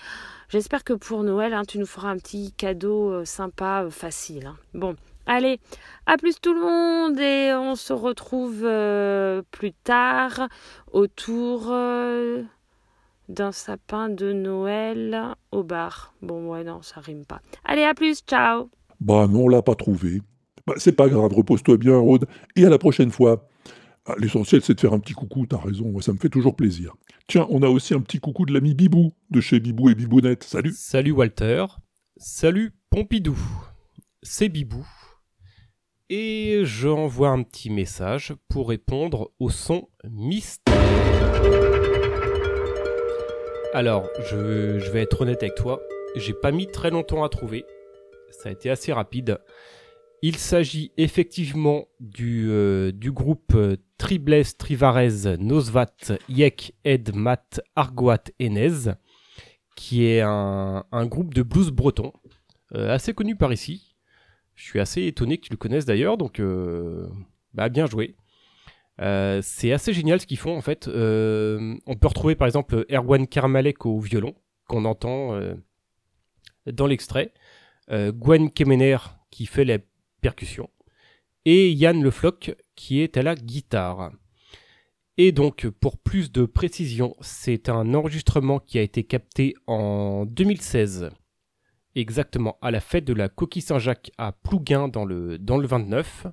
J'espère 0.49 0.83
que 0.83 0.93
pour 0.93 1.23
Noël, 1.23 1.55
hein, 1.55 1.63
tu 1.67 1.79
nous 1.79 1.87
feras 1.87 2.09
un 2.09 2.17
petit 2.17 2.51
cadeau 2.51 3.25
sympa, 3.25 3.87
facile. 3.89 4.45
hein. 4.45 4.57
Bon, 4.75 4.95
allez, 5.25 5.59
à 6.05 6.17
plus 6.17 6.39
tout 6.39 6.53
le 6.53 6.61
monde 6.61 7.19
et 7.19 7.51
on 7.55 7.73
se 7.73 7.93
retrouve 7.93 8.61
plus 9.49 9.73
tard 9.83 10.47
autour 10.91 11.71
d'un 13.29 13.51
sapin 13.51 14.09
de 14.09 14.31
Noël 14.33 15.35
au 15.51 15.63
bar. 15.63 16.13
Bon, 16.21 16.49
ouais, 16.51 16.63
non, 16.63 16.81
ça 16.81 16.99
rime 17.01 17.25
pas. 17.25 17.41
Allez, 17.63 17.83
à 17.83 17.93
plus, 17.93 18.19
ciao 18.19 18.69
Bah 18.99 19.27
non, 19.27 19.45
on 19.45 19.47
l'a 19.49 19.61
pas 19.61 19.75
trouvé. 19.75 20.21
Bah, 20.65 20.73
c'est 20.77 20.95
pas 20.95 21.09
grave, 21.09 21.33
repose-toi 21.33 21.77
bien, 21.77 21.97
Aude, 21.97 22.25
et 22.55 22.65
à 22.65 22.69
la 22.69 22.77
prochaine 22.77 23.11
fois. 23.11 23.49
Ah, 24.05 24.15
L'essentiel, 24.17 24.61
c'est 24.61 24.73
de 24.73 24.79
faire 24.79 24.93
un 24.93 24.99
petit 24.99 25.13
coucou, 25.13 25.45
t'as 25.45 25.57
raison, 25.57 25.99
ça 26.01 26.11
me 26.11 26.17
fait 26.17 26.29
toujours 26.29 26.55
plaisir. 26.55 26.93
Tiens, 27.27 27.47
on 27.49 27.61
a 27.63 27.67
aussi 27.69 27.93
un 27.93 28.01
petit 28.01 28.19
coucou 28.19 28.45
de 28.45 28.53
l'ami 28.53 28.73
Bibou, 28.73 29.11
de 29.29 29.39
chez 29.39 29.59
Bibou 29.59 29.89
et 29.89 29.95
Bibounette. 29.95 30.43
Salut 30.43 30.73
Salut 30.75 31.11
Walter. 31.11 31.65
Salut 32.17 32.73
Pompidou. 32.89 33.37
C'est 34.21 34.49
Bibou. 34.49 34.85
Et 36.09 36.61
je 36.63 36.89
envoie 36.89 37.29
un 37.29 37.43
petit 37.43 37.69
message 37.69 38.33
pour 38.49 38.69
répondre 38.69 39.31
au 39.39 39.49
son 39.49 39.87
mystère. 40.09 40.73
Alors, 43.73 44.07
je, 44.29 44.77
vais 44.91 45.01
être 45.01 45.21
honnête 45.21 45.41
avec 45.41 45.55
toi. 45.55 45.81
J'ai 46.15 46.33
pas 46.33 46.51
mis 46.51 46.67
très 46.67 46.91
longtemps 46.91 47.23
à 47.23 47.29
trouver. 47.29 47.65
Ça 48.29 48.49
a 48.49 48.51
été 48.51 48.69
assez 48.69 48.93
rapide. 48.93 49.39
Il 50.21 50.37
s'agit 50.37 50.91
effectivement 50.97 51.87
du, 51.99 52.51
euh, 52.51 52.91
groupe 52.93 53.55
euh, 53.55 53.77
Tribles 53.97 54.45
Trivarez 54.59 55.37
Nosvat 55.39 55.95
Yek 56.29 56.75
Ed 56.83 57.15
Mat 57.15 57.61
Argoat 57.75 58.25
Enez, 58.39 58.93
qui 59.75 60.05
est 60.05 60.21
un, 60.21 60.83
groupe 61.07 61.33
de 61.33 61.41
blues 61.41 61.71
breton, 61.71 62.13
euh, 62.75 62.93
assez 62.93 63.15
connu 63.15 63.35
par 63.35 63.51
ici. 63.51 63.95
Je 64.53 64.65
suis 64.65 64.79
assez 64.79 65.07
étonné 65.07 65.39
que 65.39 65.47
tu 65.47 65.51
le 65.51 65.57
connaisses 65.57 65.85
d'ailleurs, 65.85 66.17
donc 66.17 66.39
bah, 67.55 67.69
bien 67.69 67.87
joué. 67.87 68.15
Euh, 69.01 69.39
c'est 69.41 69.71
assez 69.71 69.93
génial 69.93 70.21
ce 70.21 70.27
qu'ils 70.27 70.37
font 70.37 70.55
en 70.55 70.61
fait. 70.61 70.87
Euh, 70.87 71.75
on 71.87 71.95
peut 71.95 72.07
retrouver 72.07 72.35
par 72.35 72.47
exemple 72.47 72.85
Erwan 72.91 73.27
Karmalek 73.27 73.85
au 73.85 73.99
violon, 73.99 74.35
qu'on 74.67 74.85
entend 74.85 75.33
euh, 75.35 75.55
dans 76.65 76.87
l'extrait. 76.87 77.33
Gwen 77.89 78.49
Kemener 78.49 78.97
qui 79.29 79.45
fait 79.45 79.65
les 79.65 79.79
percussions. 80.21 80.69
Et 81.45 81.71
Yann 81.71 82.01
Le 82.01 82.11
Floch 82.11 82.55
qui 82.75 83.01
est 83.01 83.17
à 83.17 83.21
la 83.21 83.35
guitare. 83.35 84.11
Et 85.17 85.31
donc, 85.31 85.67
pour 85.67 85.99
plus 85.99 86.31
de 86.31 86.45
précision, 86.45 87.15
c'est 87.21 87.69
un 87.69 87.93
enregistrement 87.93 88.59
qui 88.59 88.79
a 88.79 88.81
été 88.81 89.03
capté 89.03 89.53
en 89.67 90.25
2016, 90.25 91.11
exactement 91.93 92.57
à 92.63 92.71
la 92.71 92.79
fête 92.79 93.05
de 93.05 93.13
la 93.13 93.29
Coquille 93.29 93.61
Saint-Jacques 93.61 94.11
à 94.17 94.31
Plouguin 94.31 94.87
dans 94.87 95.05
le, 95.05 95.37
dans 95.37 95.57
le 95.57 95.67
29. 95.67 96.27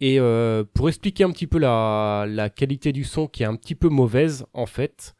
Et 0.00 0.18
euh, 0.18 0.64
pour 0.74 0.88
expliquer 0.88 1.24
un 1.24 1.30
petit 1.30 1.46
peu 1.46 1.58
la, 1.58 2.26
la 2.28 2.50
qualité 2.50 2.92
du 2.92 3.04
son 3.04 3.26
qui 3.28 3.42
est 3.42 3.46
un 3.46 3.56
petit 3.56 3.74
peu 3.74 3.88
mauvaise, 3.88 4.44
en 4.52 4.66
fait, 4.66 5.14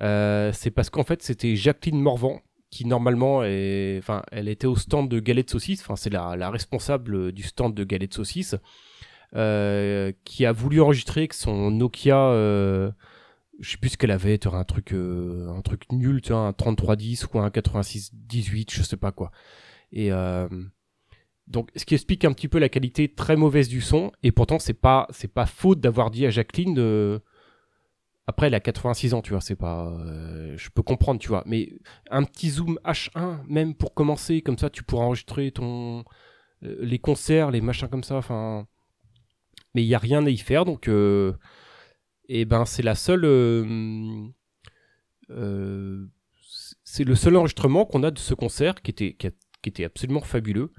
euh, 0.00 0.52
c'est 0.52 0.70
parce 0.70 0.90
qu'en 0.90 1.04
fait, 1.04 1.22
c'était 1.22 1.54
Jacqueline 1.54 2.00
Morvan 2.00 2.40
qui 2.70 2.86
normalement 2.86 3.44
est, 3.44 3.98
enfin, 3.98 4.22
elle 4.32 4.48
était 4.48 4.66
au 4.66 4.76
stand 4.76 5.10
de 5.10 5.20
galets 5.20 5.44
de 5.44 5.50
saucisses, 5.50 5.82
enfin, 5.82 5.94
c'est 5.94 6.08
la, 6.08 6.36
la 6.36 6.50
responsable 6.50 7.30
du 7.32 7.42
stand 7.42 7.74
de 7.74 7.84
galets 7.84 8.08
de 8.08 8.14
saucisses, 8.14 8.56
euh, 9.36 10.10
qui 10.24 10.46
a 10.46 10.52
voulu 10.52 10.80
enregistrer 10.80 11.20
avec 11.20 11.34
son 11.34 11.70
Nokia, 11.70 12.16
euh, 12.18 12.90
je 13.60 13.72
sais 13.72 13.76
plus 13.76 13.90
ce 13.90 13.98
qu'elle 13.98 14.10
avait, 14.10 14.38
tu 14.38 14.48
un 14.48 14.64
truc, 14.64 14.94
euh, 14.94 15.48
un 15.50 15.60
truc 15.60 15.92
nul, 15.92 16.22
tu 16.22 16.32
un 16.32 16.54
3310 16.54 17.28
ou 17.32 17.38
un 17.40 17.50
8618, 17.50 18.72
je 18.72 18.82
sais 18.82 18.96
pas 18.96 19.12
quoi. 19.12 19.30
Et 19.92 20.10
euh, 20.10 20.48
donc, 21.48 21.70
ce 21.76 21.84
qui 21.84 21.94
explique 21.94 22.24
un 22.24 22.32
petit 22.32 22.48
peu 22.48 22.58
la 22.58 22.68
qualité 22.68 23.12
très 23.12 23.36
mauvaise 23.36 23.68
du 23.68 23.80
son. 23.80 24.12
Et 24.22 24.32
pourtant, 24.32 24.58
c'est 24.58 24.74
pas, 24.74 25.06
c'est 25.10 25.32
pas 25.32 25.46
faute 25.46 25.80
d'avoir 25.80 26.10
dit 26.10 26.26
à 26.26 26.30
Jacqueline 26.30 26.74
de. 26.74 27.20
Après, 28.26 28.46
elle 28.46 28.54
a 28.54 28.60
86 28.60 29.14
ans, 29.14 29.22
tu 29.22 29.30
vois, 29.32 29.40
c'est 29.40 29.56
pas. 29.56 29.88
euh, 29.88 30.54
je 30.56 30.70
peux 30.70 30.82
comprendre, 30.82 31.20
tu 31.20 31.28
vois. 31.28 31.42
Mais 31.46 31.72
un 32.10 32.22
petit 32.24 32.50
zoom 32.50 32.78
H1, 32.84 33.40
même 33.48 33.74
pour 33.74 33.94
commencer, 33.94 34.42
comme 34.42 34.58
ça, 34.58 34.70
tu 34.70 34.82
pourras 34.84 35.04
enregistrer 35.06 35.50
ton. 35.50 36.04
euh, 36.64 36.76
les 36.80 36.98
concerts, 37.00 37.50
les 37.50 37.60
machins 37.60 37.88
comme 37.88 38.04
ça, 38.04 38.16
enfin. 38.16 38.66
Mais 39.74 39.82
il 39.82 39.88
y 39.88 39.94
a 39.94 39.98
rien 39.98 40.24
à 40.26 40.30
y 40.30 40.38
faire, 40.38 40.64
donc. 40.64 40.88
euh, 40.88 41.32
et 42.28 42.44
ben, 42.44 42.64
c'est 42.64 42.82
la 42.82 42.94
seule. 42.94 43.24
euh, 43.24 44.26
euh, 45.30 46.06
c'est 46.84 47.04
le 47.04 47.14
seul 47.14 47.36
enregistrement 47.36 47.84
qu'on 47.86 48.02
a 48.02 48.10
de 48.10 48.18
ce 48.18 48.34
concert 48.34 48.82
qui 48.82 48.90
était, 48.90 49.14
qui 49.14 49.28
était 49.68 49.84
absolument 49.84 50.20
fabuleux. 50.20 50.72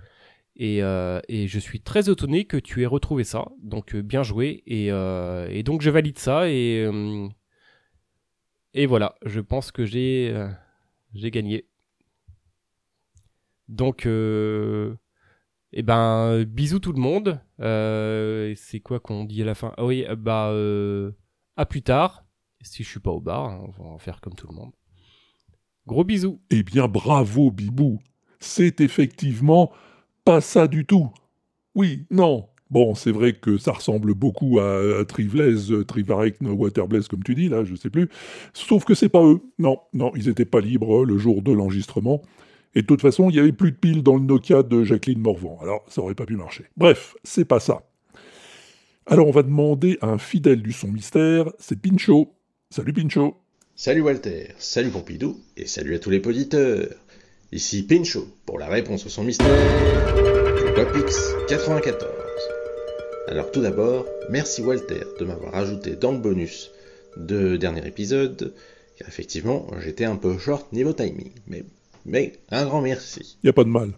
Et, 0.55 0.83
euh, 0.83 1.19
et 1.27 1.47
je 1.47 1.57
suis 1.57 1.81
très 1.81 2.11
étonné 2.11 2.45
que 2.45 2.57
tu 2.57 2.83
aies 2.83 2.87
retrouvé 2.87 3.23
ça. 3.23 3.51
Donc 3.61 3.95
euh, 3.95 4.01
bien 4.01 4.23
joué. 4.23 4.63
Et, 4.67 4.91
euh, 4.91 5.47
et 5.49 5.63
donc 5.63 5.81
je 5.81 5.89
valide 5.89 6.19
ça. 6.19 6.49
Et, 6.49 6.87
et 8.73 8.85
voilà, 8.85 9.15
je 9.25 9.39
pense 9.39 9.71
que 9.71 9.85
j'ai 9.85 10.33
gagné. 11.13 11.67
Donc, 13.67 14.05
eh 14.05 15.81
ben, 15.81 16.43
bisous 16.43 16.79
tout 16.79 16.93
le 16.93 17.01
monde. 17.01 17.39
C'est 17.59 18.79
quoi 18.81 18.99
qu'on 18.99 19.25
dit 19.25 19.41
à 19.41 19.45
la 19.45 19.55
fin? 19.55 19.73
Ah 19.77 19.85
oui, 19.85 20.05
bah, 20.17 20.53
à 21.55 21.65
plus 21.65 21.81
tard. 21.81 22.25
Si 22.61 22.83
je 22.83 22.89
suis 22.89 22.99
pas 22.99 23.11
au 23.11 23.19
bar, 23.19 23.45
hein, 23.45 23.61
on 23.67 23.71
va 23.71 23.89
en 23.89 23.97
faire 23.97 24.21
comme 24.21 24.35
tout 24.35 24.47
le 24.47 24.55
monde. 24.55 24.71
Gros 25.85 26.03
bisous. 26.03 26.41
Eh 26.49 26.63
bien, 26.63 26.87
bravo, 26.87 27.51
Bibou. 27.51 27.99
C'est 28.39 28.79
effectivement 28.79 29.71
pas 30.23 30.41
ça 30.41 30.67
du 30.67 30.85
tout. 30.85 31.09
Oui, 31.75 32.05
non. 32.11 32.47
Bon, 32.69 32.95
c'est 32.95 33.11
vrai 33.11 33.33
que 33.33 33.57
ça 33.57 33.71
ressemble 33.71 34.13
beaucoup 34.15 34.59
à, 34.59 35.01
à 35.01 35.05
Trivelaise, 35.05 35.71
euh, 35.71 35.83
Trivarek, 35.83 36.37
Waterblaze, 36.41 37.07
comme 37.07 37.23
tu 37.23 37.35
dis, 37.35 37.47
là, 37.47 37.63
je 37.63 37.75
sais 37.75 37.89
plus. 37.89 38.09
Sauf 38.53 38.83
que 38.83 38.95
c'est 38.95 39.09
pas 39.09 39.23
eux. 39.23 39.41
Non, 39.59 39.79
non, 39.93 40.11
ils 40.15 40.27
étaient 40.27 40.45
pas 40.45 40.59
libres 40.59 41.05
le 41.05 41.17
jour 41.17 41.41
de 41.41 41.51
l'enregistrement. 41.51 42.21
Et 42.73 42.81
de 42.81 42.87
toute 42.87 43.01
façon, 43.01 43.29
il 43.29 43.35
y 43.35 43.39
avait 43.39 43.51
plus 43.51 43.71
de 43.71 43.77
piles 43.77 44.01
dans 44.01 44.15
le 44.15 44.23
Nokia 44.23 44.63
de 44.63 44.83
Jacqueline 44.83 45.19
Morvan. 45.19 45.59
Alors, 45.61 45.85
ça 45.87 46.01
aurait 46.01 46.15
pas 46.15 46.25
pu 46.25 46.35
marcher. 46.35 46.65
Bref, 46.75 47.15
c'est 47.23 47.45
pas 47.45 47.59
ça. 47.59 47.83
Alors, 49.05 49.27
on 49.27 49.31
va 49.31 49.43
demander 49.43 49.99
à 50.01 50.07
un 50.07 50.17
fidèle 50.17 50.63
du 50.63 50.71
son 50.71 50.87
mystère, 50.87 51.51
c'est 51.59 51.79
Pincho. 51.79 52.33
Salut 52.71 52.93
Pincho. 52.93 53.35
Salut 53.75 54.01
Walter, 54.01 54.49
salut 54.59 54.91
Pompidou, 54.91 55.41
et 55.57 55.65
salut 55.65 55.95
à 55.95 55.99
tous 55.99 56.11
les 56.11 56.19
auditeurs. 56.19 56.87
Ici 57.53 57.83
Pincho, 57.83 58.27
pour 58.47 58.57
la 58.57 58.65
réponse 58.65 59.05
au 59.05 59.09
son 59.09 59.23
mystère 59.23 59.45
du 59.45 60.81
Wapix 60.81 61.35
94. 61.47 62.11
Alors 63.27 63.51
tout 63.51 63.61
d'abord, 63.61 64.07
merci 64.31 64.63
Walter 64.63 65.03
de 65.19 65.25
m'avoir 65.25 65.53
ajouté 65.53 65.95
dans 65.95 66.13
le 66.13 66.17
bonus 66.17 66.71
de 67.15 67.55
dernier 67.55 67.85
épisode, 67.85 68.55
car 68.97 69.07
effectivement, 69.07 69.67
j'étais 69.83 70.05
un 70.05 70.15
peu 70.15 70.35
short 70.39 70.73
niveau 70.73 70.93
timing, 70.93 71.29
mais, 71.45 71.63
mais 72.07 72.33
un 72.49 72.65
grand 72.65 72.81
merci. 72.81 73.37
Y 73.43 73.49
a 73.49 73.53
pas 73.53 73.65
de 73.65 73.69
mal. 73.69 73.91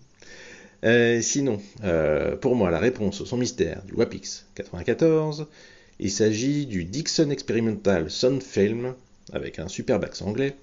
Euh, 0.84 1.22
sinon, 1.22 1.62
euh, 1.86 2.36
pour 2.36 2.58
moi, 2.58 2.72
la 2.72 2.80
réponse 2.80 3.22
au 3.22 3.26
son 3.26 3.38
mystère 3.38 3.84
du 3.86 3.94
WAPX 3.94 4.48
94, 4.56 5.48
il 6.00 6.12
s'agit 6.12 6.66
du 6.66 6.84
Dixon 6.84 7.30
Experimental 7.30 8.12
Sound 8.12 8.44
Film, 8.44 8.96
avec 9.32 9.60
un 9.60 9.70
superbe 9.70 10.04
accent 10.04 10.26
anglais, 10.26 10.58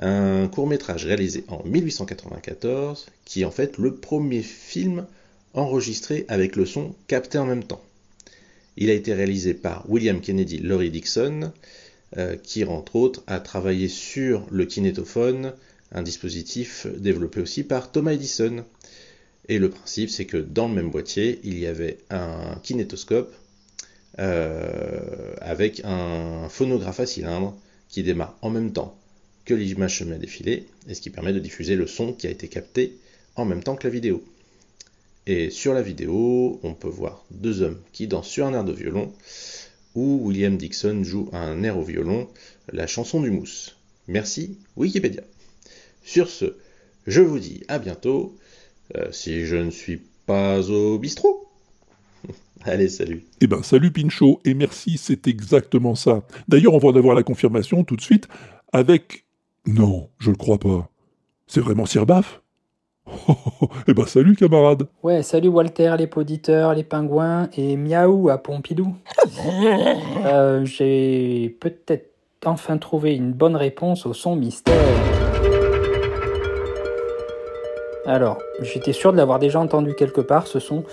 un 0.00 0.48
court-métrage 0.48 1.04
réalisé 1.04 1.44
en 1.48 1.62
1894, 1.64 3.06
qui 3.24 3.42
est 3.42 3.44
en 3.44 3.50
fait 3.50 3.76
le 3.78 3.94
premier 3.94 4.42
film 4.42 5.06
enregistré 5.52 6.24
avec 6.28 6.56
le 6.56 6.64
son 6.64 6.94
capté 7.06 7.38
en 7.38 7.44
même 7.44 7.64
temps. 7.64 7.82
Il 8.76 8.88
a 8.88 8.94
été 8.94 9.12
réalisé 9.12 9.52
par 9.52 9.84
William 9.90 10.20
Kennedy 10.20 10.58
Laurie 10.58 10.90
Dixon, 10.90 11.52
euh, 12.16 12.36
qui 12.36 12.64
entre 12.64 12.96
autres 12.96 13.22
a 13.26 13.40
travaillé 13.40 13.88
sur 13.88 14.46
le 14.50 14.64
kinétophone, 14.64 15.52
un 15.92 16.02
dispositif 16.02 16.86
développé 16.96 17.40
aussi 17.40 17.62
par 17.62 17.92
Thomas 17.92 18.12
Edison. 18.12 18.64
Et 19.48 19.58
le 19.58 19.68
principe, 19.68 20.10
c'est 20.10 20.24
que 20.24 20.36
dans 20.36 20.68
le 20.68 20.74
même 20.74 20.90
boîtier, 20.90 21.40
il 21.44 21.58
y 21.58 21.66
avait 21.66 21.98
un 22.10 22.58
kinétoscope 22.62 23.34
euh, 24.18 25.34
avec 25.40 25.82
un 25.84 26.48
phonographe 26.48 27.00
à 27.00 27.06
cylindre 27.06 27.56
qui 27.88 28.02
démarre 28.02 28.36
en 28.42 28.50
même 28.50 28.72
temps 28.72 28.99
que 29.44 29.54
l'image 29.54 29.98
se 29.98 30.04
met 30.04 30.16
à 30.16 30.18
défiler, 30.18 30.66
et 30.88 30.94
ce 30.94 31.00
qui 31.00 31.10
permet 31.10 31.32
de 31.32 31.38
diffuser 31.38 31.76
le 31.76 31.86
son 31.86 32.12
qui 32.12 32.26
a 32.26 32.30
été 32.30 32.48
capté 32.48 32.96
en 33.36 33.44
même 33.44 33.62
temps 33.62 33.76
que 33.76 33.86
la 33.86 33.92
vidéo. 33.92 34.22
Et 35.26 35.50
sur 35.50 35.74
la 35.74 35.82
vidéo, 35.82 36.60
on 36.62 36.74
peut 36.74 36.88
voir 36.88 37.24
deux 37.30 37.62
hommes 37.62 37.78
qui 37.92 38.06
dansent 38.06 38.28
sur 38.28 38.46
un 38.46 38.54
air 38.54 38.64
de 38.64 38.72
violon, 38.72 39.12
où 39.94 40.20
William 40.24 40.56
Dixon 40.56 41.02
joue 41.04 41.28
un 41.32 41.62
air 41.62 41.78
au 41.78 41.82
violon, 41.82 42.28
la 42.72 42.86
chanson 42.86 43.20
du 43.20 43.30
mousse. 43.30 43.76
Merci 44.08 44.58
Wikipédia. 44.76 45.22
Sur 46.02 46.28
ce, 46.28 46.56
je 47.06 47.20
vous 47.20 47.38
dis 47.38 47.62
à 47.68 47.78
bientôt, 47.78 48.36
euh, 48.96 49.12
si 49.12 49.46
je 49.46 49.56
ne 49.56 49.70
suis 49.70 50.00
pas 50.26 50.68
au 50.70 50.98
bistrot. 50.98 51.48
Allez, 52.62 52.88
salut. 52.88 53.24
Eh 53.40 53.46
ben, 53.46 53.62
salut 53.62 53.90
Pincho, 53.90 54.40
et 54.44 54.54
merci, 54.54 54.98
c'est 54.98 55.26
exactement 55.28 55.94
ça. 55.94 56.26
D'ailleurs, 56.48 56.74
on 56.74 56.78
va 56.78 56.88
en 56.88 56.96
avoir 56.96 57.14
la 57.14 57.22
confirmation 57.22 57.84
tout 57.84 57.96
de 57.96 58.02
suite 58.02 58.28
avec... 58.72 59.24
Non, 59.66 60.08
je 60.18 60.30
le 60.30 60.36
crois 60.36 60.58
pas. 60.58 60.88
C'est 61.46 61.60
vraiment 61.60 61.86
Sir 61.86 62.06
Baf? 62.06 62.42
Eh 63.88 63.94
ben, 63.94 64.06
salut 64.06 64.36
camarade. 64.36 64.86
Ouais, 65.02 65.22
salut 65.22 65.48
Walter, 65.48 65.96
les 65.98 66.06
poditeurs, 66.06 66.74
les 66.74 66.84
pingouins 66.84 67.48
et 67.56 67.76
miaou 67.76 68.28
à 68.30 68.38
Pompidou. 68.38 68.94
Euh, 70.24 70.64
J'ai 70.64 71.56
peut-être 71.60 72.10
enfin 72.44 72.78
trouvé 72.78 73.14
une 73.16 73.32
bonne 73.32 73.56
réponse 73.56 74.06
au 74.06 74.12
son 74.12 74.36
mystère. 74.36 74.74
Alors, 78.06 78.38
j'étais 78.60 78.92
sûr 78.92 79.12
de 79.12 79.16
l'avoir 79.16 79.38
déjà 79.38 79.60
entendu 79.60 79.94
quelque 79.94 80.20
part, 80.20 80.46
ce 80.46 80.58
son. 80.58 80.84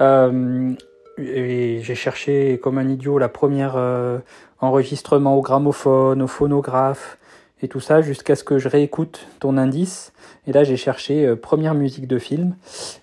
Euh, 0.00 0.72
et 1.18 1.80
j'ai 1.82 1.94
cherché 1.94 2.58
comme 2.62 2.78
un 2.78 2.88
idiot 2.88 3.18
la 3.18 3.28
première 3.28 3.74
euh, 3.76 4.18
enregistrement 4.60 5.36
au 5.36 5.42
gramophone, 5.42 6.22
au 6.22 6.26
phonographe 6.26 7.18
et 7.62 7.68
tout 7.68 7.80
ça 7.80 8.02
jusqu'à 8.02 8.36
ce 8.36 8.44
que 8.44 8.58
je 8.58 8.68
réécoute 8.68 9.26
ton 9.40 9.56
indice. 9.56 10.12
Et 10.46 10.52
là, 10.52 10.64
j'ai 10.64 10.76
cherché 10.76 11.26
euh, 11.26 11.36
première 11.36 11.74
musique 11.74 12.06
de 12.06 12.18
film. 12.18 12.56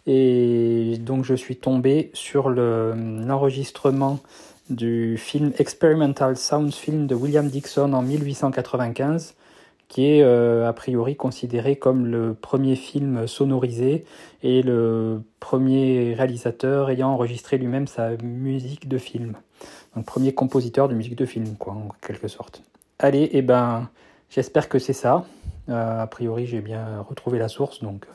Et 0.06 0.98
donc, 1.00 1.26
je 1.26 1.34
suis 1.34 1.56
tombé 1.58 2.12
sur 2.14 2.50
le- 2.50 2.94
l'enregistrement 3.26 4.20
du 4.70 5.18
film 5.18 5.52
Experimental 5.58 6.38
Sound 6.38 6.74
Film 6.74 7.08
de 7.08 7.16
William 7.16 7.48
Dixon 7.50 7.94
en 7.94 8.02
1895 8.02 9.36
qui 9.90 10.06
est 10.08 10.24
euh, 10.24 10.68
a 10.68 10.74
priori 10.74 11.16
considéré 11.16 11.76
comme 11.76 12.08
le 12.08 12.34
premier 12.34 12.76
film 12.76 13.28
sonorisé 13.28 14.06
et 14.42 14.64
le 14.64 15.22
premier 15.40 16.16
réalisateur 16.16 16.90
ayant 16.90 17.10
enregistré 17.10 17.60
lui-même 17.60 17.86
sa 17.86 18.12
musique 18.24 18.88
de 18.88 18.98
film. 18.98 19.34
Donc 19.96 20.06
premier 20.06 20.34
compositeur 20.34 20.88
de 20.88 20.96
musique 20.96 21.16
de 21.16 21.26
film, 21.28 21.56
quoi, 21.60 21.74
en 21.74 21.90
quelque 22.02 22.28
sorte. 22.28 22.64
Allez, 22.98 23.30
et 23.34 23.44
ben, 23.44 23.90
j'espère 24.34 24.70
que 24.70 24.80
c'est 24.80 24.94
ça. 24.94 25.26
Euh, 25.70 26.02
a 26.02 26.08
priori, 26.08 26.46
j'ai 26.46 26.62
bien 26.62 27.02
retrouvé 27.08 27.40
la 27.40 27.48
source, 27.48 27.82
donc 27.82 28.06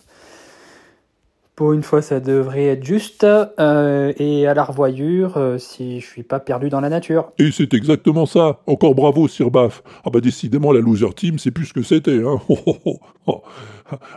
pour 1.59 1.73
une 1.73 1.83
fois, 1.83 2.03
ça 2.03 2.21
devrait 2.21 2.67
être 2.67 2.85
juste. 2.85 3.25
Euh, 3.25 4.13
et 4.17 4.47
à 4.47 4.55
la 4.55 4.63
revoyure, 4.63 5.39
euh, 5.39 5.59
si 5.59 5.99
je 5.99 6.07
suis 6.07 6.23
pas 6.23 6.39
perdu 6.39 6.69
dans 6.69 6.81
la 6.81 6.89
nature. 6.89 7.33
Et 7.37 7.51
c'est 7.51 7.75
exactement 7.75 8.27
ça. 8.27 8.61
Encore 8.69 8.95
bravo, 8.95 9.27
Sir 9.27 9.51
Baf. 9.51 9.83
Ah 10.05 10.11
bah 10.11 10.21
décidément, 10.21 10.71
la 10.71 10.79
Loser 10.79 11.13
Team, 11.17 11.41
c'est 11.41 11.51
plus 11.51 11.67
ce 11.67 11.73
que 11.73 11.83
c'était. 11.83 12.23
Hein. 12.25 12.39
Oh, 12.49 12.77
oh, 12.85 13.01
oh. 13.27 13.43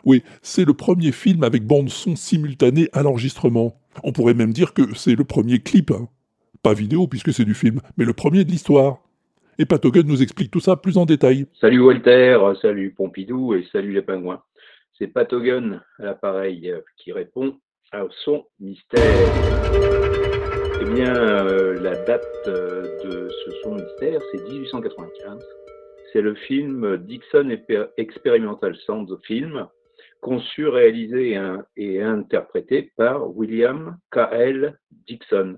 Oui, 0.06 0.24
c'est 0.44 0.66
le 0.66 0.76
premier 0.76 1.12
film 1.12 1.44
avec 1.44 1.66
bande-son 1.66 2.16
simultanée 2.16 2.90
à 2.94 3.02
l'enregistrement. 3.02 3.74
On 4.04 4.12
pourrait 4.12 4.36
même 4.36 4.54
dire 4.54 4.76
que 4.76 4.94
c'est 4.96 5.16
le 5.16 5.24
premier 5.24 5.58
clip. 5.58 5.90
hein. 5.90 6.10
Pas 6.62 6.76
vidéo, 6.76 7.08
puisque 7.08 7.34
c'est 7.34 7.46
du 7.46 7.56
film, 7.56 7.82
mais 7.98 8.06
le 8.06 8.14
premier 8.14 8.44
de 8.44 8.52
l'histoire. 8.52 9.00
Et 9.60 9.66
Patogun 9.66 10.04
nous 10.04 10.22
explique 10.22 10.50
tout 10.50 10.60
ça 10.60 10.76
plus 10.76 10.98
en 10.98 11.06
détail. 11.06 11.46
Salut 11.60 11.82
Walter, 11.82 12.40
salut 12.62 12.94
Pompidou 12.94 13.54
et 13.54 13.66
salut 13.72 13.94
les 13.94 14.02
pingouins. 14.02 14.42
C'est 14.98 15.08
Patogun 15.08 15.82
à 16.00 16.06
l'appareil 16.06 16.72
euh, 16.72 16.80
qui 16.98 17.12
répond 17.12 17.58
à 17.92 18.06
son 18.24 18.46
mystère. 18.60 19.02
Eh 20.80 20.86
bien, 20.94 21.16
euh, 21.16 21.80
la 21.82 21.96
date 22.06 22.24
euh, 22.48 22.84
de 23.04 23.28
ce 23.28 23.52
son 23.64 23.76
mystère, 23.76 24.22
c'est 24.32 24.42
1895. 24.50 25.44
C'est 26.14 26.22
le 26.22 26.36
film 26.36 26.98
Dixon 26.98 27.58
Experimental 27.98 28.76
Sound 28.86 29.10
Film, 29.26 29.68
conçu, 30.22 30.68
réalisé 30.68 31.40
et 31.78 32.02
interprété 32.02 32.92
par 32.98 33.36
William 33.36 33.98
K.L. 34.12 34.78
Dixon, 35.08 35.58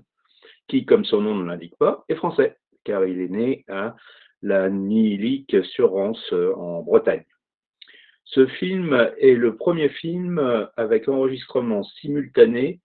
qui, 0.68 0.86
comme 0.86 1.04
son 1.04 1.22
nom 1.22 1.34
ne 1.34 1.44
l'indique 1.44 1.76
pas, 1.76 2.04
est 2.08 2.14
français, 2.14 2.56
car 2.84 3.04
il 3.06 3.20
est 3.20 3.28
né 3.28 3.64
à 3.68 3.96
la 4.44 4.68
Niilique 4.68 5.56
sur 5.64 5.92
Rance 5.92 6.32
euh, 6.32 6.54
en 6.54 6.82
Bretagne. 6.82 7.24
Ce 8.24 8.46
film 8.46 9.10
est 9.18 9.34
le 9.34 9.56
premier 9.56 9.88
film 9.88 10.68
avec 10.76 11.08
enregistrement 11.08 11.82
simultané 11.82 12.80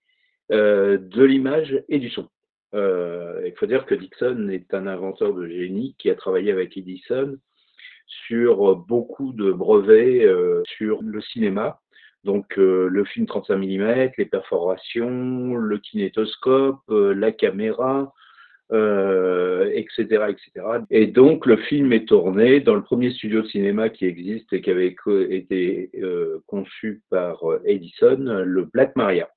euh, 0.51 0.97
de 0.97 1.23
l'image 1.23 1.83
et 1.89 1.99
du 1.99 2.09
son. 2.09 2.29
Euh, 2.73 3.41
il 3.45 3.53
faut 3.57 3.65
dire 3.65 3.85
que 3.85 3.95
Dixon 3.95 4.47
est 4.49 4.73
un 4.73 4.87
inventeur 4.87 5.33
de 5.33 5.47
génie 5.47 5.95
qui 5.97 6.09
a 6.09 6.15
travaillé 6.15 6.51
avec 6.51 6.77
Edison 6.77 7.37
sur 8.27 8.75
beaucoup 8.75 9.33
de 9.33 9.51
brevets 9.51 10.27
sur 10.77 11.01
le 11.01 11.21
cinéma. 11.21 11.79
Donc 12.23 12.57
le 12.57 13.03
film 13.05 13.25
35 13.27 13.55
mm, 13.55 14.11
les 14.17 14.25
perforations, 14.25 15.55
le 15.55 15.77
kinétoscope, 15.77 16.81
la 16.89 17.31
caméra, 17.31 18.13
euh, 18.71 19.71
etc., 19.73 20.25
etc. 20.29 20.65
Et 20.91 21.07
donc 21.07 21.45
le 21.45 21.57
film 21.57 21.91
est 21.93 22.07
tourné 22.07 22.59
dans 22.59 22.75
le 22.75 22.83
premier 22.83 23.11
studio 23.11 23.41
de 23.41 23.47
cinéma 23.47 23.89
qui 23.89 24.05
existe 24.05 24.51
et 24.53 24.61
qui 24.61 24.69
avait 24.69 24.95
été 25.29 25.89
euh, 26.01 26.39
conçu 26.47 27.01
par 27.09 27.49
euh, 27.49 27.61
Edison, 27.65 28.43
le 28.45 28.65
Black 28.65 28.95
Maria. 28.95 29.29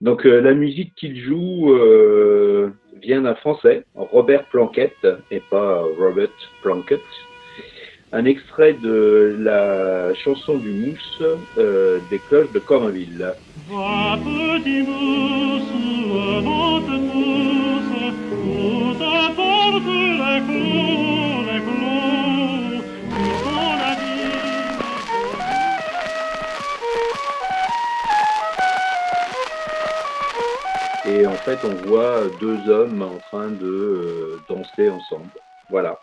Donc 0.00 0.26
euh, 0.26 0.40
la 0.40 0.54
musique 0.54 0.94
qu'il 0.94 1.20
joue 1.20 1.72
vient 3.00 3.22
d'un 3.22 3.34
Français, 3.36 3.84
Robert 3.94 4.44
Planquette, 4.46 5.06
et 5.30 5.40
pas 5.50 5.82
Robert 5.98 6.28
Plunkett. 6.62 7.02
Un 8.10 8.24
extrait 8.24 8.72
de 8.72 9.36
la 9.38 10.14
chanson 10.14 10.56
du 10.56 10.70
Mousse 10.70 11.22
des 12.10 12.18
cloches 12.28 12.50
de 12.52 12.58
Corneville. 12.58 13.34
Et 20.38 20.40
en 31.26 31.32
fait, 31.32 31.58
on 31.64 31.74
voit 31.88 32.20
deux 32.40 32.68
hommes 32.68 33.02
en 33.02 33.18
train 33.30 33.50
de 33.50 33.64
euh, 33.64 34.40
danser 34.48 34.88
ensemble. 34.88 35.28
Voilà. 35.70 35.98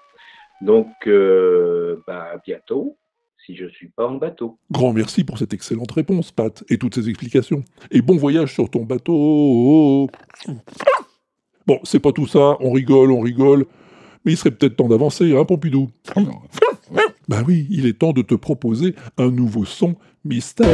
Donc, 0.59 0.89
euh, 1.07 2.03
bah, 2.05 2.31
à 2.33 2.37
bientôt, 2.37 2.97
si 3.45 3.55
je 3.55 3.67
suis 3.67 3.87
pas 3.87 4.07
en 4.07 4.15
bateau. 4.15 4.57
Grand 4.71 4.91
merci 4.91 5.23
pour 5.23 5.37
cette 5.37 5.53
excellente 5.53 5.91
réponse, 5.91 6.31
Pat, 6.31 6.61
et 6.69 6.77
toutes 6.77 6.95
ces 6.95 7.07
explications. 7.07 7.63
Et 7.91 8.01
bon 8.01 8.17
voyage 8.17 8.53
sur 8.53 8.69
ton 8.69 8.83
bateau. 8.83 10.09
Bon, 11.67 11.79
c'est 11.83 11.99
pas 11.99 12.11
tout 12.11 12.27
ça, 12.27 12.57
on 12.59 12.71
rigole, 12.71 13.11
on 13.11 13.21
rigole, 13.21 13.65
mais 14.25 14.33
il 14.33 14.37
serait 14.37 14.51
peut-être 14.51 14.75
temps 14.75 14.87
d'avancer, 14.87 15.35
hein, 15.35 15.45
Pompidou 15.45 15.89
Bah 17.27 17.41
oui, 17.47 17.67
il 17.69 17.87
est 17.87 17.97
temps 17.97 18.13
de 18.13 18.21
te 18.21 18.35
proposer 18.35 18.93
un 19.17 19.31
nouveau 19.31 19.65
son 19.65 19.95
mystère. 20.23 20.67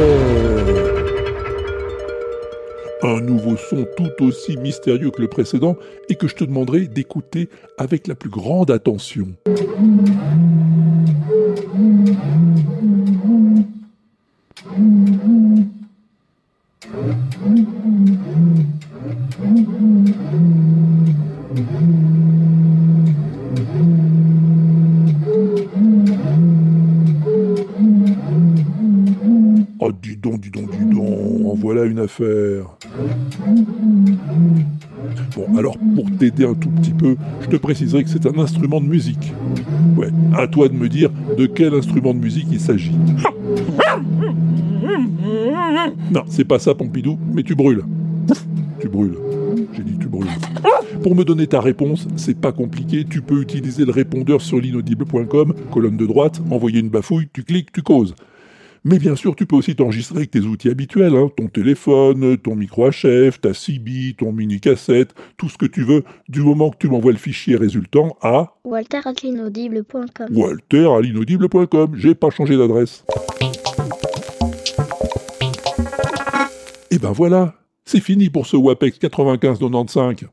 Un 3.02 3.20
nouveau 3.20 3.56
son 3.56 3.86
tout 3.96 4.24
aussi 4.24 4.56
mystérieux 4.56 5.10
que 5.10 5.20
le 5.20 5.28
précédent 5.28 5.76
et 6.08 6.14
que 6.14 6.28
je 6.28 6.36
te 6.36 6.44
demanderai 6.44 6.86
d'écouter 6.86 7.48
avec 7.78 8.06
la 8.06 8.14
plus 8.14 8.30
grande 8.30 8.70
attention. 8.70 9.34
Oh, 29.84 29.90
dis 29.90 30.16
donc, 30.16 30.40
dis 30.40 30.50
donc, 30.50 30.70
dis 30.70 30.84
donc, 30.84 31.58
Bon, 35.34 35.56
alors 35.56 35.76
pour 35.94 36.10
t'aider 36.18 36.44
un 36.44 36.54
tout 36.54 36.70
petit 36.70 36.92
peu, 36.92 37.16
je 37.40 37.48
te 37.48 37.56
préciserai 37.56 38.04
que 38.04 38.10
c'est 38.10 38.26
un 38.26 38.38
instrument 38.38 38.80
de 38.80 38.86
musique. 38.86 39.32
Ouais, 39.96 40.10
à 40.34 40.46
toi 40.46 40.68
de 40.68 40.74
me 40.74 40.88
dire 40.88 41.10
de 41.36 41.46
quel 41.46 41.74
instrument 41.74 42.14
de 42.14 42.18
musique 42.18 42.48
il 42.50 42.60
s'agit. 42.60 42.96
Non, 46.10 46.24
c'est 46.28 46.44
pas 46.44 46.58
ça, 46.58 46.74
Pompidou, 46.74 47.18
mais 47.32 47.42
tu 47.42 47.54
brûles. 47.54 47.84
Tu 48.80 48.88
brûles. 48.88 49.16
J'ai 49.72 49.82
dit 49.82 49.96
tu 49.98 50.08
brûles. 50.08 50.28
Pour 51.02 51.14
me 51.14 51.24
donner 51.24 51.46
ta 51.46 51.60
réponse, 51.60 52.06
c'est 52.16 52.38
pas 52.38 52.52
compliqué, 52.52 53.04
tu 53.08 53.22
peux 53.22 53.40
utiliser 53.40 53.84
le 53.84 53.92
répondeur 53.92 54.40
sur 54.40 54.60
l'inaudible.com, 54.60 55.54
colonne 55.70 55.96
de 55.96 56.06
droite, 56.06 56.40
envoyer 56.50 56.80
une 56.80 56.90
bafouille, 56.90 57.28
tu 57.32 57.42
cliques, 57.42 57.72
tu 57.72 57.82
causes. 57.82 58.14
Mais 58.84 58.98
bien 58.98 59.14
sûr, 59.14 59.36
tu 59.36 59.46
peux 59.46 59.54
aussi 59.54 59.76
t'enregistrer 59.76 60.16
avec 60.16 60.32
tes 60.32 60.40
outils 60.40 60.68
habituels, 60.68 61.14
hein, 61.14 61.30
ton 61.36 61.46
téléphone, 61.46 62.36
ton 62.38 62.56
micro 62.56 62.90
HF, 62.90 63.40
ta 63.40 63.54
CB, 63.54 64.16
ton 64.18 64.32
mini-cassette, 64.32 65.14
tout 65.36 65.48
ce 65.48 65.56
que 65.56 65.66
tu 65.66 65.84
veux, 65.84 66.02
du 66.28 66.40
moment 66.40 66.70
que 66.70 66.78
tu 66.78 66.88
m'envoies 66.88 67.12
le 67.12 67.18
fichier 67.18 67.54
résultant 67.54 68.16
à 68.22 68.56
walter 70.34 70.86
à 70.86 71.00
l'inaudible.com. 71.00 71.94
J'ai 71.94 72.16
pas 72.16 72.30
changé 72.30 72.56
d'adresse. 72.56 73.04
Et 76.90 76.98
ben 76.98 77.12
voilà, 77.12 77.54
c'est 77.84 78.00
fini 78.00 78.30
pour 78.30 78.46
ce 78.46 78.56
WAPEX 78.56 78.98
9595. 79.00 80.28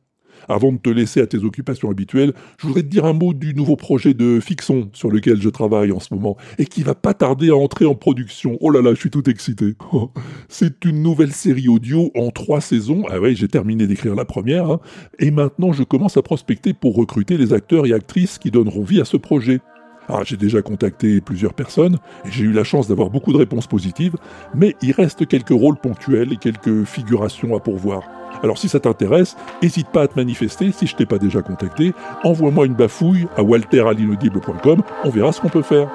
Avant 0.50 0.72
de 0.72 0.78
te 0.78 0.90
laisser 0.90 1.22
à 1.22 1.28
tes 1.28 1.38
occupations 1.38 1.92
habituelles, 1.92 2.34
je 2.58 2.66
voudrais 2.66 2.82
te 2.82 2.88
dire 2.88 3.06
un 3.06 3.14
mot 3.14 3.36
du 3.36 3.54
nouveau 3.54 3.76
projet 3.76 4.16
de 4.16 4.40
Fixon 4.40 4.90
sur 4.94 5.12
lequel 5.12 5.40
je 5.40 5.50
travaille 5.50 5.92
en 5.92 6.00
ce 6.00 6.12
moment 6.12 6.38
et 6.58 6.66
qui 6.66 6.82
va 6.82 6.96
pas 6.96 7.14
tarder 7.14 7.52
à 7.52 7.56
entrer 7.56 7.86
en 7.86 7.94
production. 7.94 8.58
Oh 8.60 8.72
là 8.72 8.82
là, 8.82 8.96
je 8.96 9.00
suis 9.00 9.12
tout 9.12 9.30
excité. 9.30 9.76
C'est 10.50 10.86
une 10.86 11.04
nouvelle 11.04 11.34
série 11.34 11.68
audio 11.68 12.12
en 12.16 12.32
trois 12.32 12.62
saisons. 12.62 13.04
Ah 13.10 13.20
ouais, 13.20 13.36
j'ai 13.36 13.48
terminé 13.48 13.86
d'écrire 13.86 14.16
la 14.16 14.26
première 14.26 14.72
hein. 14.72 14.80
et 15.20 15.30
maintenant 15.30 15.72
je 15.72 15.84
commence 15.84 16.18
à 16.18 16.24
prospecter 16.24 16.74
pour 16.74 16.96
recruter 16.96 17.38
les 17.38 17.54
acteurs 17.54 17.86
et 17.86 17.94
actrices 17.94 18.40
qui 18.40 18.50
donneront 18.50 18.84
vie 18.84 19.00
à 19.00 19.06
ce 19.06 19.18
projet. 19.18 19.60
Ah, 20.08 20.24
j'ai 20.26 20.38
déjà 20.38 20.64
contacté 20.64 21.22
plusieurs 21.22 21.54
personnes 21.54 22.00
et 22.26 22.32
j'ai 22.32 22.46
eu 22.46 22.52
la 22.52 22.64
chance 22.64 22.88
d'avoir 22.88 23.12
beaucoup 23.12 23.32
de 23.32 23.38
réponses 23.38 23.68
positives, 23.68 24.16
mais 24.56 24.76
il 24.82 24.94
reste 24.94 25.28
quelques 25.28 25.50
rôles 25.50 25.78
ponctuels 25.78 26.34
et 26.34 26.38
quelques 26.38 26.86
figurations 26.86 27.56
à 27.56 27.60
pourvoir. 27.60 28.02
Alors 28.44 28.58
si 28.58 28.70
ça 28.70 28.80
t'intéresse, 28.80 29.36
n'hésite 29.62 29.90
pas 29.90 30.04
à 30.04 30.08
te 30.08 30.16
manifester 30.16 30.72
si 30.72 30.88
je 30.88 30.96
t'ai 30.96 31.06
pas 31.06 31.18
déjà 31.18 31.42
contacté, 31.42 31.94
envoie-moi 32.24 32.66
une 32.66 32.76
bafouille 32.76 33.28
à 33.36 33.44
walter.l'inaudible.com, 33.44 34.82
on 35.04 35.10
verra 35.10 35.32
ce 35.32 35.42
qu'on 35.42 35.50
peut 35.50 35.62
faire. 35.62 35.90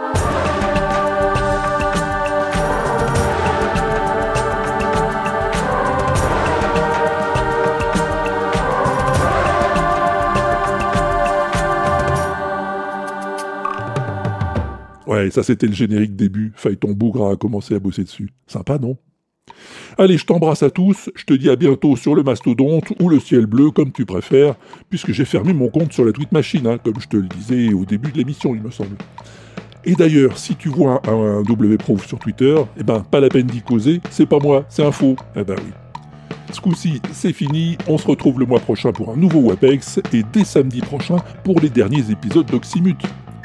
Ouais, 15.06 15.30
ça 15.30 15.42
c'était 15.42 15.66
le 15.66 15.74
générique 15.74 16.16
début. 16.16 16.52
Phaéton 16.56 16.92
Bougre 16.92 17.30
a 17.30 17.36
commencé 17.36 17.74
à 17.74 17.78
bosser 17.78 18.04
dessus. 18.04 18.30
Sympa, 18.46 18.78
non? 18.78 18.96
Allez, 19.96 20.18
je 20.18 20.24
t'embrasse 20.24 20.64
à 20.64 20.70
tous, 20.70 21.08
je 21.14 21.24
te 21.24 21.34
dis 21.34 21.48
à 21.48 21.54
bientôt 21.54 21.94
sur 21.94 22.16
le 22.16 22.24
mastodonte 22.24 22.92
ou 23.00 23.08
le 23.08 23.20
ciel 23.20 23.46
bleu, 23.46 23.70
comme 23.70 23.92
tu 23.92 24.04
préfères, 24.04 24.56
puisque 24.90 25.12
j'ai 25.12 25.24
fermé 25.24 25.52
mon 25.52 25.68
compte 25.68 25.92
sur 25.92 26.04
la 26.04 26.10
tweet 26.10 26.32
machine, 26.32 26.66
hein, 26.66 26.78
comme 26.82 27.00
je 27.00 27.06
te 27.06 27.16
le 27.16 27.28
disais 27.28 27.72
au 27.72 27.84
début 27.84 28.10
de 28.10 28.18
l'émission, 28.18 28.56
il 28.56 28.62
me 28.62 28.70
semble. 28.70 28.96
Et 29.84 29.94
d'ailleurs, 29.94 30.36
si 30.36 30.56
tu 30.56 30.68
vois 30.68 31.00
un, 31.06 31.38
un 31.38 31.42
W-Prof 31.42 32.06
sur 32.06 32.18
Twitter, 32.18 32.56
eh 32.76 32.82
ben, 32.82 33.00
pas 33.08 33.20
la 33.20 33.28
peine 33.28 33.46
d'y 33.46 33.62
causer, 33.62 34.00
c'est 34.10 34.26
pas 34.26 34.40
moi, 34.40 34.64
c'est 34.68 34.82
un 34.82 34.90
faux. 34.90 35.14
Eh 35.36 35.44
ben 35.44 35.56
oui. 35.58 35.72
Ce 36.52 36.60
coup-ci, 36.60 37.00
c'est 37.12 37.32
fini, 37.32 37.76
on 37.86 37.98
se 37.98 38.06
retrouve 38.06 38.40
le 38.40 38.46
mois 38.46 38.60
prochain 38.60 38.92
pour 38.92 39.10
un 39.10 39.16
nouveau 39.16 39.40
WAPEX, 39.40 40.00
et 40.12 40.24
dès 40.32 40.44
samedi 40.44 40.80
prochain 40.80 41.16
pour 41.44 41.60
les 41.60 41.70
derniers 41.70 42.10
épisodes 42.10 42.46
d'Oxymute. 42.46 43.02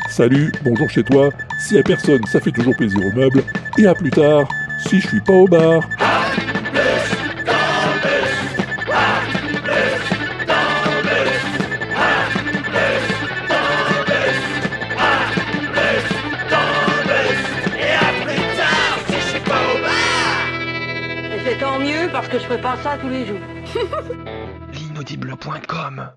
Salut, 0.10 0.52
bonjour 0.64 0.89
chez 0.89 1.04
toi, 1.04 1.30
si 1.60 1.78
à 1.78 1.84
personne, 1.84 2.26
ça 2.26 2.39
fait 2.39 2.52
toujours 2.52 2.76
plaisir 2.76 3.00
au 3.06 3.16
meuble, 3.16 3.43
et 3.78 3.86
à 3.86 3.93
plus 3.93 4.10
tard, 4.10 4.47
si 4.80 5.00
je 5.00 5.08
suis 5.08 5.22
pas 5.22 5.34
au 5.34 5.48
bar. 5.48 5.84
Et 17.78 17.92
à 17.92 18.12
plus 18.24 18.42
tard, 18.58 19.00
si 19.08 19.14
je 19.14 19.28
suis 19.28 19.40
pas 19.40 19.62
au 19.74 19.82
bar 19.82 21.34
Et 21.34 21.40
c'est 21.46 21.58
tant 21.60 21.80
mieux 21.80 22.10
parce 22.12 22.28
que 22.28 22.40
je 22.40 22.46
fais 22.46 22.58
pas 22.58 22.78
ça 22.84 22.98
tous 23.00 23.10
les 23.10 23.26
jours. 23.26 23.40
L'inaudible.com 24.74 26.10